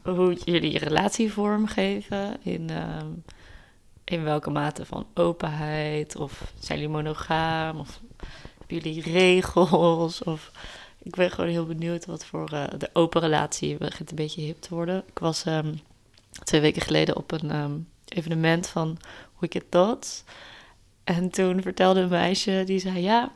[0.03, 2.37] hoe jullie je relatie vormgeven.
[2.43, 3.05] In, ehm,
[4.09, 6.15] in welke mate van openheid?
[6.15, 7.79] Of zijn jullie monogaam?
[7.79, 7.99] Of
[8.57, 10.23] hebben jullie regels?
[10.23, 10.51] Of
[11.03, 14.61] ik ben gewoon heel benieuwd wat voor eh, de open relatie begint een beetje hip
[14.61, 15.03] te worden.
[15.07, 15.73] Ik was ehm,
[16.43, 18.97] twee weken geleden op een ehm, evenement van
[19.39, 20.23] Wicked Thoughts.
[21.03, 23.31] En toen vertelde een meisje, die zei ja...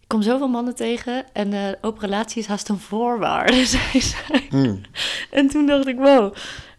[0.00, 4.46] Ik kom zoveel mannen tegen en eh open relatie is haast een voorwaarde, zei zij.
[4.50, 4.80] Hmm.
[5.30, 6.34] En toen dacht ik, wow,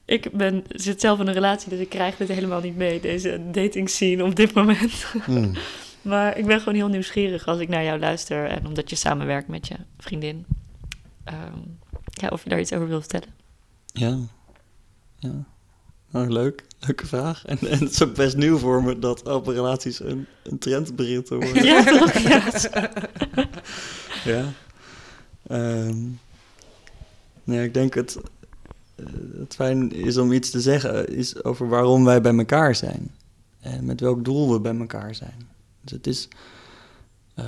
[0.05, 3.41] ik ben, zit zelf in een relatie, dus ik krijg dit helemaal niet mee, deze
[3.51, 5.05] dating scene op dit moment.
[5.25, 5.53] Hmm.
[6.01, 9.47] Maar ik ben gewoon heel nieuwsgierig als ik naar jou luister en omdat je samenwerkt
[9.47, 10.45] met je vriendin.
[11.23, 11.59] Ehm,
[12.03, 13.29] ja, of je daar iets over wil vertellen.
[13.85, 14.17] Ja.
[15.19, 15.45] ja.
[16.09, 16.63] Nou, leuk.
[16.79, 17.45] Leuke vraag.
[17.45, 20.95] En, en het is ook best nieuw voor me dat open relaties een, een trend
[20.95, 21.63] begint te worden.
[21.71, 22.13] Ja, toch?
[22.13, 22.43] Ja.
[24.23, 24.51] Ja.
[25.47, 25.97] Ehm,
[27.43, 28.17] ja, ik denk het,
[29.37, 33.11] het fijn is om iets te zeggen is over waarom wij bij elkaar zijn.
[33.59, 35.47] En met welk doel we bij elkaar zijn.
[35.81, 36.27] Dus het is
[37.33, 37.45] eh,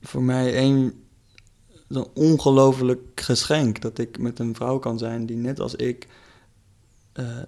[0.00, 1.04] voor mij een,
[1.88, 6.08] een ongelooflijk geschenk dat ik met een vrouw kan zijn die net als ik
[7.12, 7.42] eh,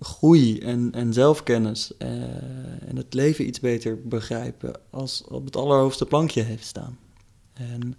[0.00, 6.06] groei en, en zelfkennis eh, en het leven iets beter begrijpen als op het allerhoogste
[6.06, 6.98] plankje heeft staan.
[7.52, 7.96] En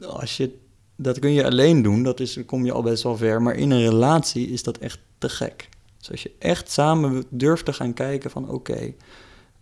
[0.00, 0.58] als je,
[1.02, 3.70] dat kun je alleen doen, dat is, kom je al best wel ver, maar in
[3.70, 5.68] een relatie is dat echt te gek.
[5.98, 8.94] Dus als je echt samen durft te gaan kijken van oké,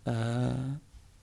[0.03, 0.14] eh,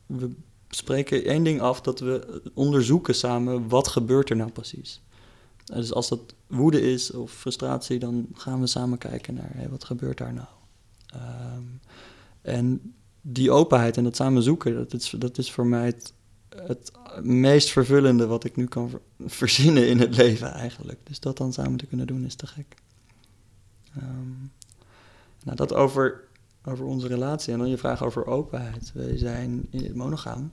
[0.05, 0.31] we
[0.69, 5.01] spreken één ding af, dat we onderzoeken samen wat gebeurt er nou precies.
[5.65, 9.83] Eh, Dus als dat woede is of frustratie, dan gaan we samen kijken naar wat
[9.83, 10.47] gebeurt daar nou.
[11.07, 11.63] Ehm,
[12.41, 16.13] en die openheid en dat samen zoeken, dat is, dat is voor mij het,
[16.63, 16.91] het
[17.21, 20.99] meest vervullende wat ik nu kan ver- verzinnen in het leven eigenlijk.
[21.03, 22.75] Dus dat dan samen te kunnen doen is te gek.
[23.97, 24.29] Ehm,
[25.43, 26.23] nou, dat over,
[26.65, 28.91] over onze relatie en dan je vraag over openheid.
[28.93, 30.51] Wij zijn in- monogaam.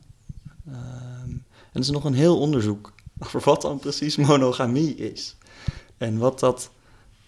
[0.67, 1.43] Ehm, en
[1.73, 2.93] er is nog een heel onderzoek
[3.25, 5.37] over wat dan precies monogamie is.
[5.97, 6.71] En wat dat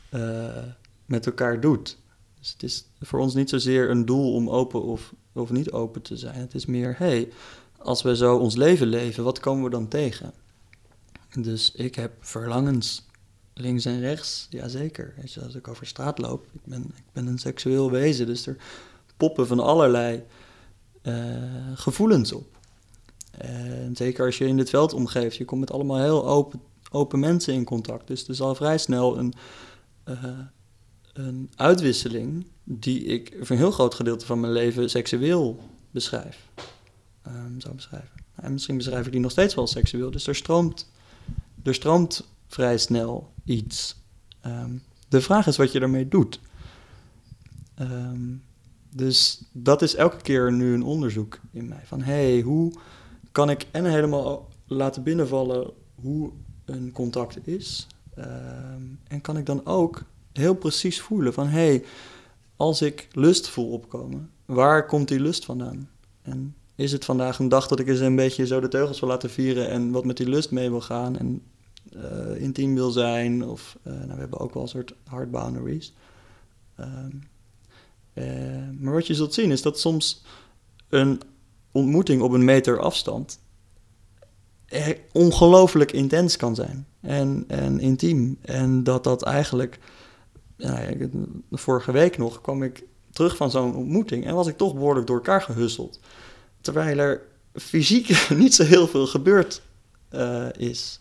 [0.09, 0.63] eh,
[1.07, 1.99] met elkaar doet.
[2.41, 6.03] Dus het is voor ons niet zozeer een doel om open of, of niet open
[6.03, 6.41] te zijn.
[6.41, 7.33] Het is meer, hey,
[7.85, 10.33] als we zo ons leven leven, wat komen we dan tegen?
[11.41, 13.07] Dus ik heb verlangens
[13.55, 15.15] links en rechts, jazeker.
[15.17, 18.47] Weet je, als ik over straat loop, ik ben, ik ben een seksueel wezen, dus
[18.47, 18.57] er
[19.17, 20.23] poppen van allerlei
[21.03, 21.15] eh,
[21.75, 22.47] gevoelens op.
[23.31, 26.61] En zeker als je in dit veld omgeeft, je komt met allemaal heel open,
[26.91, 28.07] open mensen in contact.
[28.07, 29.35] Dus er zal vrij snel een,
[30.05, 30.39] eh,
[31.13, 35.59] een uitwisseling die ik voor een heel groot gedeelte van mijn leven seksueel
[35.91, 36.49] beschrijf.
[37.25, 38.11] Ehm, zou beschrijven.
[38.35, 40.11] En misschien beschrijf ik die nog steeds wel seksueel.
[40.11, 40.91] Dus er stroomt,
[41.63, 43.97] er stroomt vrij snel iets.
[44.41, 44.71] Ehm,
[45.09, 46.41] de vraag is wat je ermee doet.
[47.75, 48.35] Ehm,
[48.91, 51.83] dus dat is elke keer nu een onderzoek in mij.
[51.85, 52.73] Van hey, hoe
[53.33, 56.33] kan ik en helemaal laten binnenvallen hoe
[56.65, 57.87] een contact is.
[59.09, 60.03] En kan ik dan ook
[60.33, 61.85] heel precies voelen van hé, hey,
[62.57, 65.89] als ik lust voel opkomen, waar komt die lust vandaan?
[66.23, 69.09] En is het vandaag een dag dat ik eens een beetje zo de teugels wil
[69.09, 71.43] laten vieren en wat met die lust mee wil gaan en
[71.93, 73.49] eh, intiem wil zijn?
[73.49, 75.93] Of eh, nou, we hebben ook wel een soort hard boundaries.
[76.77, 77.11] Ehm,
[78.13, 78.25] eh,
[78.79, 80.23] maar wat je zult zien is dat soms
[80.89, 81.21] een
[81.73, 83.43] ontmoeting op een meter afstand
[85.13, 88.39] ongelooflijk intens kan zijn en, en intiem.
[88.41, 89.79] En dat dat eigenlijk,
[90.57, 91.09] nou ja,
[91.51, 95.17] vorige week nog kwam ik terug van zo'n ontmoeting en was ik toch behoorlijk door
[95.17, 96.01] elkaar gehusseld.
[96.65, 97.21] Terwijl er
[97.55, 99.63] fysiek niet zo heel veel gebeurd
[100.09, 101.01] eh, is.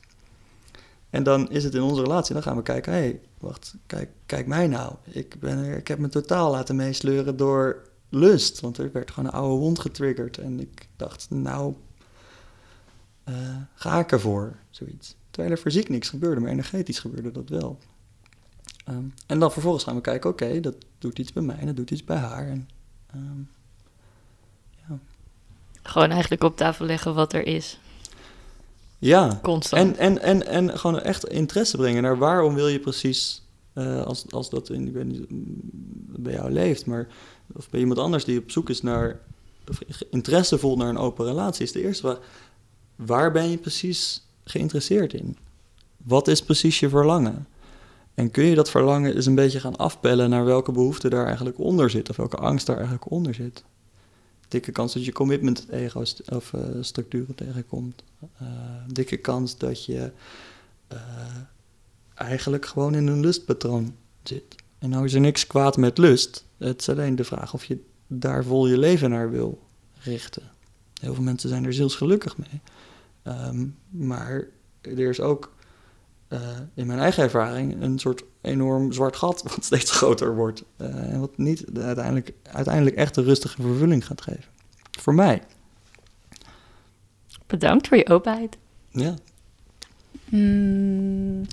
[1.10, 4.10] En dan is het in onze relatie, dan gaan we kijken, hé, hey, wacht, kijk,
[4.26, 4.94] kijk mij nou.
[5.04, 9.36] Ik, ben, ik heb me totaal laten meesleuren door lust, want er werd gewoon een
[9.36, 10.38] oude wond getriggerd.
[10.38, 11.74] En ik dacht, nou,
[13.24, 13.34] eh,
[13.74, 15.16] ga ik ervoor, zoiets.
[15.30, 17.80] Terwijl er fysiek niks gebeurde, maar energetisch gebeurde dat wel.
[18.86, 21.76] Ehm, en dan vervolgens gaan we kijken, oké, dat doet iets bij mij en dat
[21.76, 22.48] doet iets bij haar.
[22.48, 22.70] En,
[23.14, 23.42] ehm,
[25.84, 27.80] Gewoon eigenlijk op tafel leggen wat er is.
[29.00, 29.98] ja, Constant.
[29.98, 33.42] en, en, en, en gewoon echt interesse brengen naar waarom wil je precies,
[33.74, 35.44] eh, als, als dat in, ik weet niet, mm,
[36.16, 37.08] bij jou leeft, maar
[37.54, 39.20] of bij iemand anders die op zoek is naar,
[39.70, 39.80] of
[40.10, 42.20] interesse voelt naar een open relatie, is de eerste vraag,
[42.96, 45.38] waar ben je precies geïnteresseerd in?
[45.98, 47.48] Wat is precies je verlangen?
[48.14, 51.60] En kun je dat verlangen eens een beetje gaan afpellen naar welke behoefte daar eigenlijk
[51.60, 53.64] onder zit, of welke angst daar eigenlijk onder zit?
[54.54, 58.04] Dikke kans dat je commitment ego of eh, structuren tegenkomt.
[58.38, 58.48] Eh,
[58.88, 60.12] dikke kans dat je
[60.88, 60.98] eh,
[62.16, 64.56] eigenlijk gewoon in een lustpatroon zit.
[64.80, 66.46] En nou is er niks kwaad met lust.
[66.58, 69.62] Het is alleen de vraag of je daar vol je leven naar wil
[70.00, 70.44] richten.
[71.02, 72.62] Heel veel mensen zijn er zielsgelukkig mee.
[73.24, 74.48] Ehm, maar
[74.82, 75.56] er is ook
[76.34, 76.40] eh,
[76.74, 80.64] in mijn eigen ervaring een soort enorm zwart gat wat steeds groter wordt.
[80.78, 84.44] eh, en wat niet de uiteindelijk, uiteindelijk echt een rustige vervulling gaat geven.
[85.00, 85.42] Voor mij.
[87.48, 88.58] Bedankt voor je openheid.
[88.90, 89.14] Ja.
[90.30, 91.46] Mm,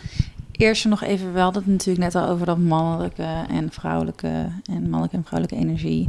[0.52, 5.16] eerst nog even, wel dat natuurlijk net al over dat mannelijke en vrouwelijke en mannelijke
[5.16, 6.08] en vrouwelijke energie.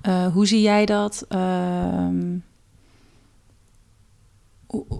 [0.00, 1.24] Eh, hoe zie jij dat?
[1.28, 2.36] Ehm,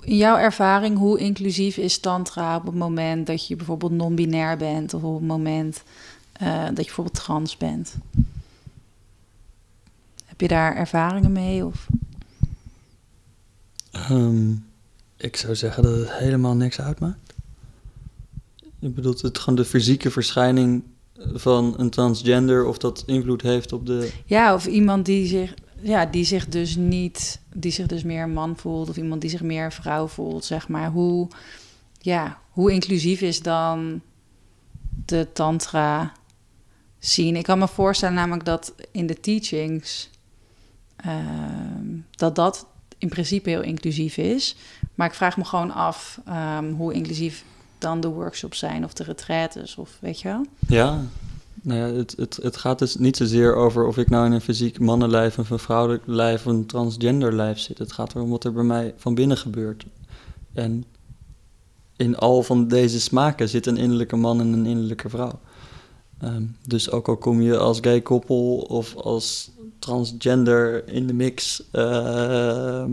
[0.00, 4.94] in jouw ervaring, hoe inclusief is tantra op het moment dat je bijvoorbeeld non-binair bent
[4.94, 5.82] of op het moment
[6.32, 7.94] eh, dat je bijvoorbeeld trans bent?
[10.24, 11.64] Heb je daar ervaringen mee?
[11.64, 11.86] Of?
[13.90, 14.52] Ehm,
[15.16, 17.34] ik zou zeggen dat het helemaal niks uitmaakt.
[18.78, 20.82] Je bedoelt het gewoon de fysieke verschijning
[21.18, 24.12] van een transgender of dat invloed heeft op de.
[24.24, 25.54] Ja, of iemand die zich,
[25.84, 29.42] ja, die zich dus niet, die zich dus meer man voelt, of iemand die zich
[29.42, 30.90] meer vrouw voelt, zeg maar.
[30.90, 31.28] Hoe,
[31.98, 34.00] ja, hoe inclusief is dan
[35.06, 36.12] de tantra
[36.98, 37.36] zien?
[37.36, 40.10] Ik kan me voorstellen namelijk dat in de teachings,
[40.96, 42.66] ehm, dat dat
[42.98, 44.56] in principe heel inclusief is.
[44.94, 47.44] Maar ik vraag me gewoon af ehm, hoe inclusief
[47.78, 50.46] dan de workshops zijn of de retraites of weet je wel?
[50.68, 51.00] Ja,
[51.64, 54.40] nou ja, het, het, het gaat dus niet zozeer over of ik nou in een
[54.40, 57.78] fysiek mannenlijf of een vrouwelijk lijf of een transgender lijf zit.
[57.78, 59.84] Het gaat erom wat er bij mij van binnen gebeurt.
[60.52, 60.84] En
[61.96, 65.40] in al van deze smaken zit een innerlijke man en een innerlijke vrouw.
[66.18, 71.62] Ehm, dus ook al kom je als gay koppel of als transgender in de mix,
[71.70, 72.92] ehm,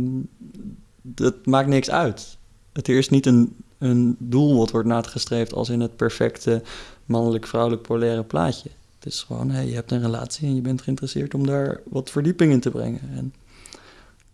[1.02, 2.38] dat maakt niks uit.
[2.74, 6.62] Het is niet een, een doel wat wordt nagestreefd als in het perfecte
[7.12, 8.70] mannelijk-vrouwelijk polaire plaatje.
[9.00, 12.10] Het is gewoon, hey, je hebt een relatie en je bent geïnteresseerd om daar wat
[12.10, 13.02] verdieping in te brengen.
[13.16, 13.34] En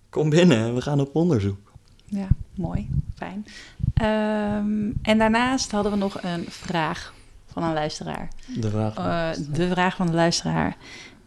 [0.10, 1.72] kom binnen en we gaan op onderzoek.
[2.06, 3.46] Ja, mooi, fijn.
[3.94, 7.14] Ehm, en daarnaast hadden we nog een vraag
[7.52, 8.30] van een luisteraar.
[8.56, 8.96] De vraag.
[8.96, 10.78] Eh, de vraag van de luisteraar.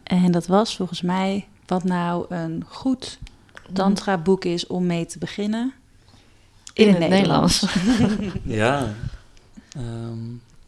[0.02, 3.18] En dat was volgens mij wat nou een goed
[3.72, 5.72] tantra-boek is om mee te beginnen.
[6.72, 7.66] In, het Nederlands.
[8.44, 8.94] Ja.
[9.72, 10.18] Ehm,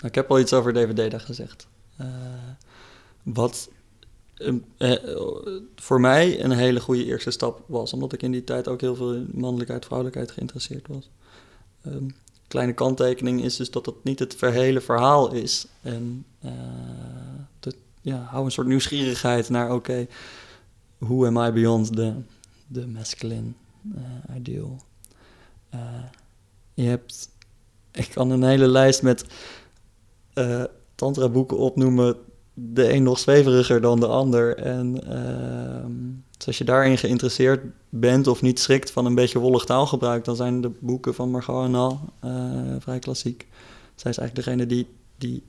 [0.02, 1.66] ik heb al iets over DVD daar gezegd.
[1.96, 2.06] Eh,
[3.22, 3.68] wat
[4.36, 5.28] eh, eh,
[5.76, 8.94] voor mij een hele goede eerste stap was, omdat ik in die tijd ook heel
[8.94, 11.10] veel in mannelijkheid, vrouwelijkheid geïnteresseerd was.
[11.82, 12.08] Ehm,
[12.48, 15.66] kleine kanttekening is dus dat het niet het hele verhaal is.
[15.82, 16.52] En eh,
[17.60, 20.06] dat, ja, hou een soort nieuwsgierigheid naar, oké,
[20.98, 22.12] who am I beyond the,
[22.72, 23.50] the masculine
[23.94, 24.80] eh, ideal?
[26.74, 27.28] Je hebt,
[27.92, 29.24] ik kan een hele lijst met
[30.32, 30.62] eh
[30.94, 32.16] tantra boeken opnoemen,
[32.54, 34.56] de een nog zweveriger dan de ander.
[34.56, 35.92] En ehm,
[36.36, 40.36] dus als je daarin geïnteresseerd bent of niet schrikt van een beetje wollig taalgebruik, dan
[40.36, 42.30] zijn de boeken van Margot Anal eh
[42.78, 43.46] vrij klassiek.
[43.94, 45.42] Zij is eigenlijk degene die, die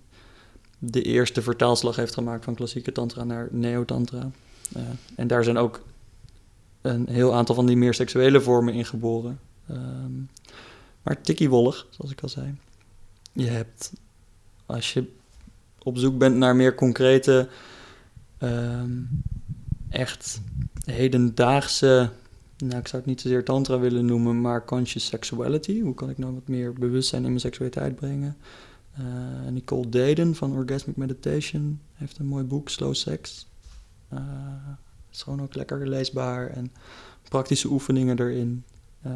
[0.79, 4.31] de eerste vertaalslag heeft gemaakt van klassieke tantra naar neo-tantra.
[4.73, 4.81] Eh,
[5.15, 5.81] en daar zijn ook
[6.81, 9.39] een heel aantal van die meer seksuele vormen in geboren.
[9.67, 10.11] Ehm,
[11.01, 12.55] maar tikkie wollig, zoals ik al zei.
[13.33, 13.93] Je hebt,
[14.65, 15.11] als je
[15.83, 17.47] op zoek bent naar meer concrete,
[18.37, 19.01] ehm,
[19.89, 20.41] echt
[20.85, 22.09] hedendaagse,
[22.57, 25.81] nou ik zou het niet zozeer tantra willen noemen, maar conscious sexuality.
[25.81, 28.37] Hoe kan ik nou wat meer bewustzijn in mijn seksualiteit brengen?
[28.93, 33.47] Eh, Nicole Deden van Orgasmic Meditation heeft een mooi boek, Slow Sex.
[34.07, 34.19] Eh,
[35.11, 36.71] is gewoon ook lekker leesbaar en
[37.29, 38.63] praktische oefeningen erin.
[39.01, 39.11] Eh,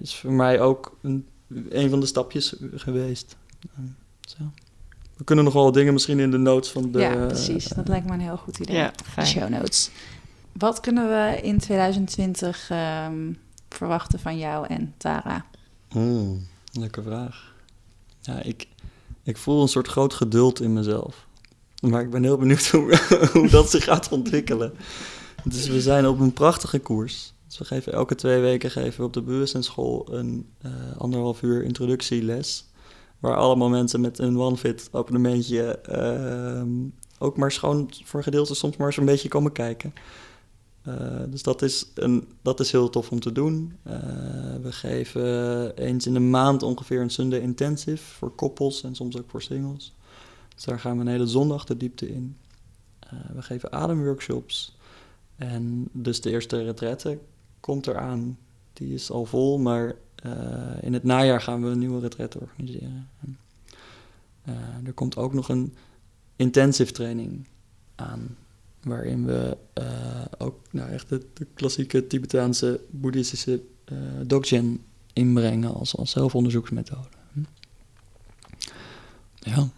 [0.00, 1.26] is voor mij ook een,
[1.68, 3.36] een van de stapjes geweest.
[4.20, 4.50] Zo.
[5.22, 6.98] We kunnen nog wel dingen misschien in de notes van de...
[6.98, 7.64] ja, precies.
[7.64, 8.76] Dat lijkt me een heel goed idee.
[8.76, 9.26] Ja, fijn.
[9.26, 9.90] show notes.
[10.52, 13.32] Wat kunnen we in 2020 ehm,
[13.68, 15.44] verwachten van jou en Tara?
[15.88, 17.54] Hmm, leuke vraag.
[18.20, 18.66] Ja, ik,
[19.22, 21.26] ik voel een soort groot geduld in mezelf.
[21.80, 22.98] Maar ik ben heel benieuwd hoe,
[23.32, 24.72] hoe dat zich gaat ontwikkelen.
[25.44, 27.32] Dus we zijn op een prachtige koers.
[27.46, 31.64] Dus we geven elke twee weken geven we op de bewustzijnsschool een uh, anderhalf uur
[31.64, 32.64] introductieles.
[33.22, 36.62] Waar allemaal mensen met een OneFit abonnementje uh,
[37.18, 39.94] ook maar schoon voor gedeelte soms maar eens een beetje komen kijken.
[40.88, 40.94] Uh,
[41.28, 43.76] dus dat is, een, dat is heel tof om te doen.
[43.86, 43.92] Uh,
[44.62, 49.30] we geven eens in de maand ongeveer een Sunday Intensive voor koppels en soms ook
[49.30, 49.94] voor singles.
[50.54, 52.36] Dus daar gaan we een hele zondag de diepte in.
[53.04, 54.76] Uh, we geven ademworkshops.
[55.36, 57.18] En dus de eerste retraite
[57.60, 58.38] komt eraan.
[58.72, 59.94] Die is al vol, maar
[60.80, 63.08] in het najaar gaan we een nieuwe retraite organiseren.
[63.20, 63.38] En,
[64.84, 65.74] er komt ook nog een
[66.36, 67.46] intensive training
[67.94, 68.36] aan
[68.82, 69.84] waarin we uh,
[70.38, 73.62] ook nou, echt de, de, klassieke Tibetaanse boeddhistische
[73.92, 77.08] uh, Dzogchen inbrengen als, als zelfonderzoeksmethode.
[77.32, 77.40] Hm?
[79.34, 79.68] Ja.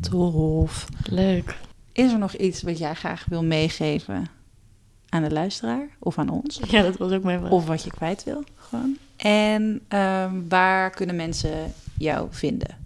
[0.00, 0.86] Tof.
[1.04, 1.60] Leuk.
[1.92, 4.26] Is er nog iets wat jij graag wil meegeven
[5.08, 6.60] aan de luisteraar of aan ons?
[6.68, 7.50] Ja, dat was ook mijn vraag.
[7.50, 8.96] Of wat je kwijt wil, gewoon.
[9.24, 12.76] En um, waar kunnen mensen jou vinden?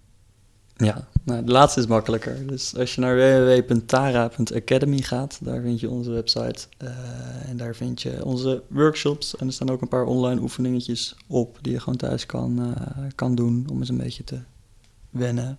[0.77, 2.47] Ja, nou, de laatste is makkelijker.
[2.47, 6.67] Dus als je naar www.tara.academy gaat, daar vind je onze website.
[6.83, 6.91] Uh,
[7.49, 9.37] en daar vind je onze workshops.
[9.37, 13.07] En er staan ook een paar online oefeningetjes op die je gewoon thuis kan, uh,
[13.15, 14.39] kan doen om eens een beetje te
[15.11, 15.59] wennen.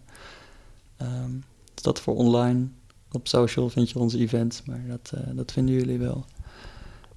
[1.02, 2.68] Um, dat voor online.
[3.12, 6.26] Op social vind je onze events, maar dat, uh, dat vinden jullie wel.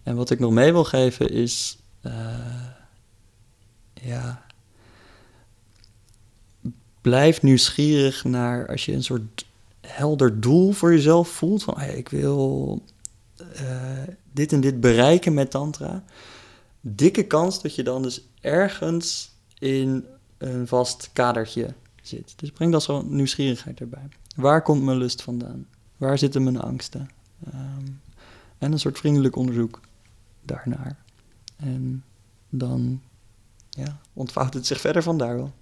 [0.03, 1.79] En wat ik nog mee wil geven is.
[4.03, 4.45] Ja,
[7.01, 9.47] blijf nieuwsgierig naar als je een soort
[9.81, 11.63] helder doel voor jezelf voelt.
[11.63, 12.83] Van ik wil
[13.41, 16.05] uh, dit en dit bereiken met Tantra.
[16.81, 20.05] Dikke kans dat je dan dus ergens in
[20.39, 22.33] een vast kadertje zit.
[22.37, 24.09] Dus breng dat zo'n nieuwsgierigheid erbij.
[24.37, 25.67] Waar komt mijn lust vandaan?
[25.97, 27.11] Waar zitten mijn angsten?
[27.55, 28.01] Um,
[28.59, 29.81] en een soort vriendelijk onderzoek
[30.43, 30.97] daarnaar.
[31.57, 32.05] En
[32.49, 33.01] dan
[33.73, 35.53] ja, ontvouwt het zich verder van daar wel.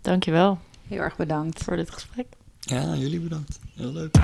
[0.00, 0.58] Dankjewel.
[0.88, 2.26] Heel erg bedankt voor dit gesprek.
[2.60, 3.58] Ja, jullie bedankt.
[3.74, 4.16] Heel leuk.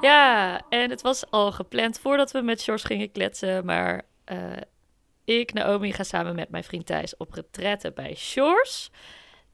[0.00, 4.38] Ja, en het was al gepland voordat we met George gingen kletsen, maar uh,
[5.24, 8.90] ik, Naomi, ga samen met mijn vriend Thijs op retraite bij Shores.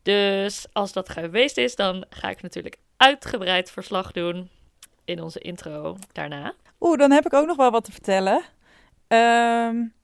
[0.03, 4.51] Dus als dat geweest is, dan ga ik natuurlijk uitgebreid verslag doen
[5.05, 6.55] in onze intro daarna.
[6.81, 8.43] Oeh, dan heb ik ook nog wel wat te vertellen.
[9.09, 9.95] Um,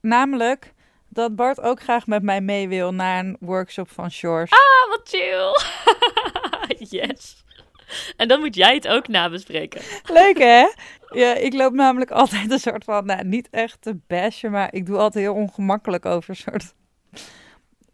[0.00, 0.72] namelijk
[1.08, 4.50] dat Bart ook graag met mij mee wil naar een workshop van Shores.
[4.50, 5.54] Ah, wat chill.
[6.98, 7.44] yes.
[8.16, 9.82] En dan moet jij het ook nabespreken.
[10.04, 10.66] Leuk hè?
[11.18, 14.86] Ja, ik loop namelijk altijd een soort van, nou niet echt te bashen, maar ik
[14.86, 16.74] doe altijd heel ongemakkelijk over soort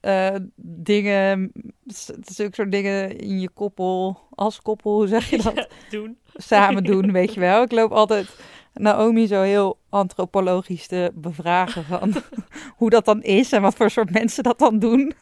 [0.02, 1.52] uh, dingen,
[2.24, 5.54] zulke soort dingen in je koppel, als koppel, hoe zeg je dat?
[5.54, 6.18] Ja, doen.
[6.34, 7.62] Samen doen, weet je wel.
[7.62, 8.28] Ik loop altijd
[8.74, 12.14] Naomi zo heel antropologisch te bevragen van
[12.78, 15.12] hoe dat dan is en wat voor soort mensen dat dan doen.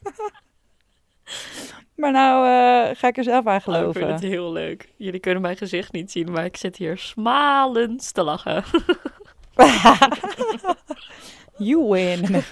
[1.96, 3.86] maar nou uh, ga ik er zelf aan geloven.
[3.86, 4.92] Oh, ik vind het heel leuk.
[4.96, 8.64] Jullie kunnen mijn gezicht niet zien, maar ik zit hier smalend te lachen.
[11.58, 12.24] You win.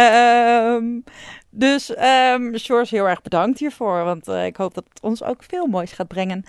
[0.00, 1.04] um,
[1.50, 4.04] dus um, George, heel erg bedankt hiervoor.
[4.04, 6.44] Want uh, ik hoop dat het ons ook veel moois gaat brengen.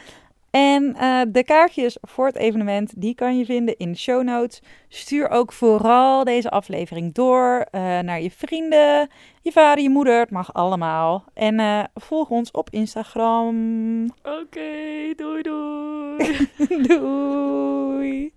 [0.50, 4.62] En uh, de kaartjes voor het evenement, die kan je vinden in de show notes.
[4.88, 9.10] Stuur ook vooral deze aflevering door uh, naar je vrienden,
[9.42, 10.20] je vader, je moeder.
[10.20, 11.24] Het mag allemaal.
[11.34, 14.06] En volg ons op Instagram.
[14.06, 16.48] Oké, okay, doei doei.
[16.88, 18.34] doei.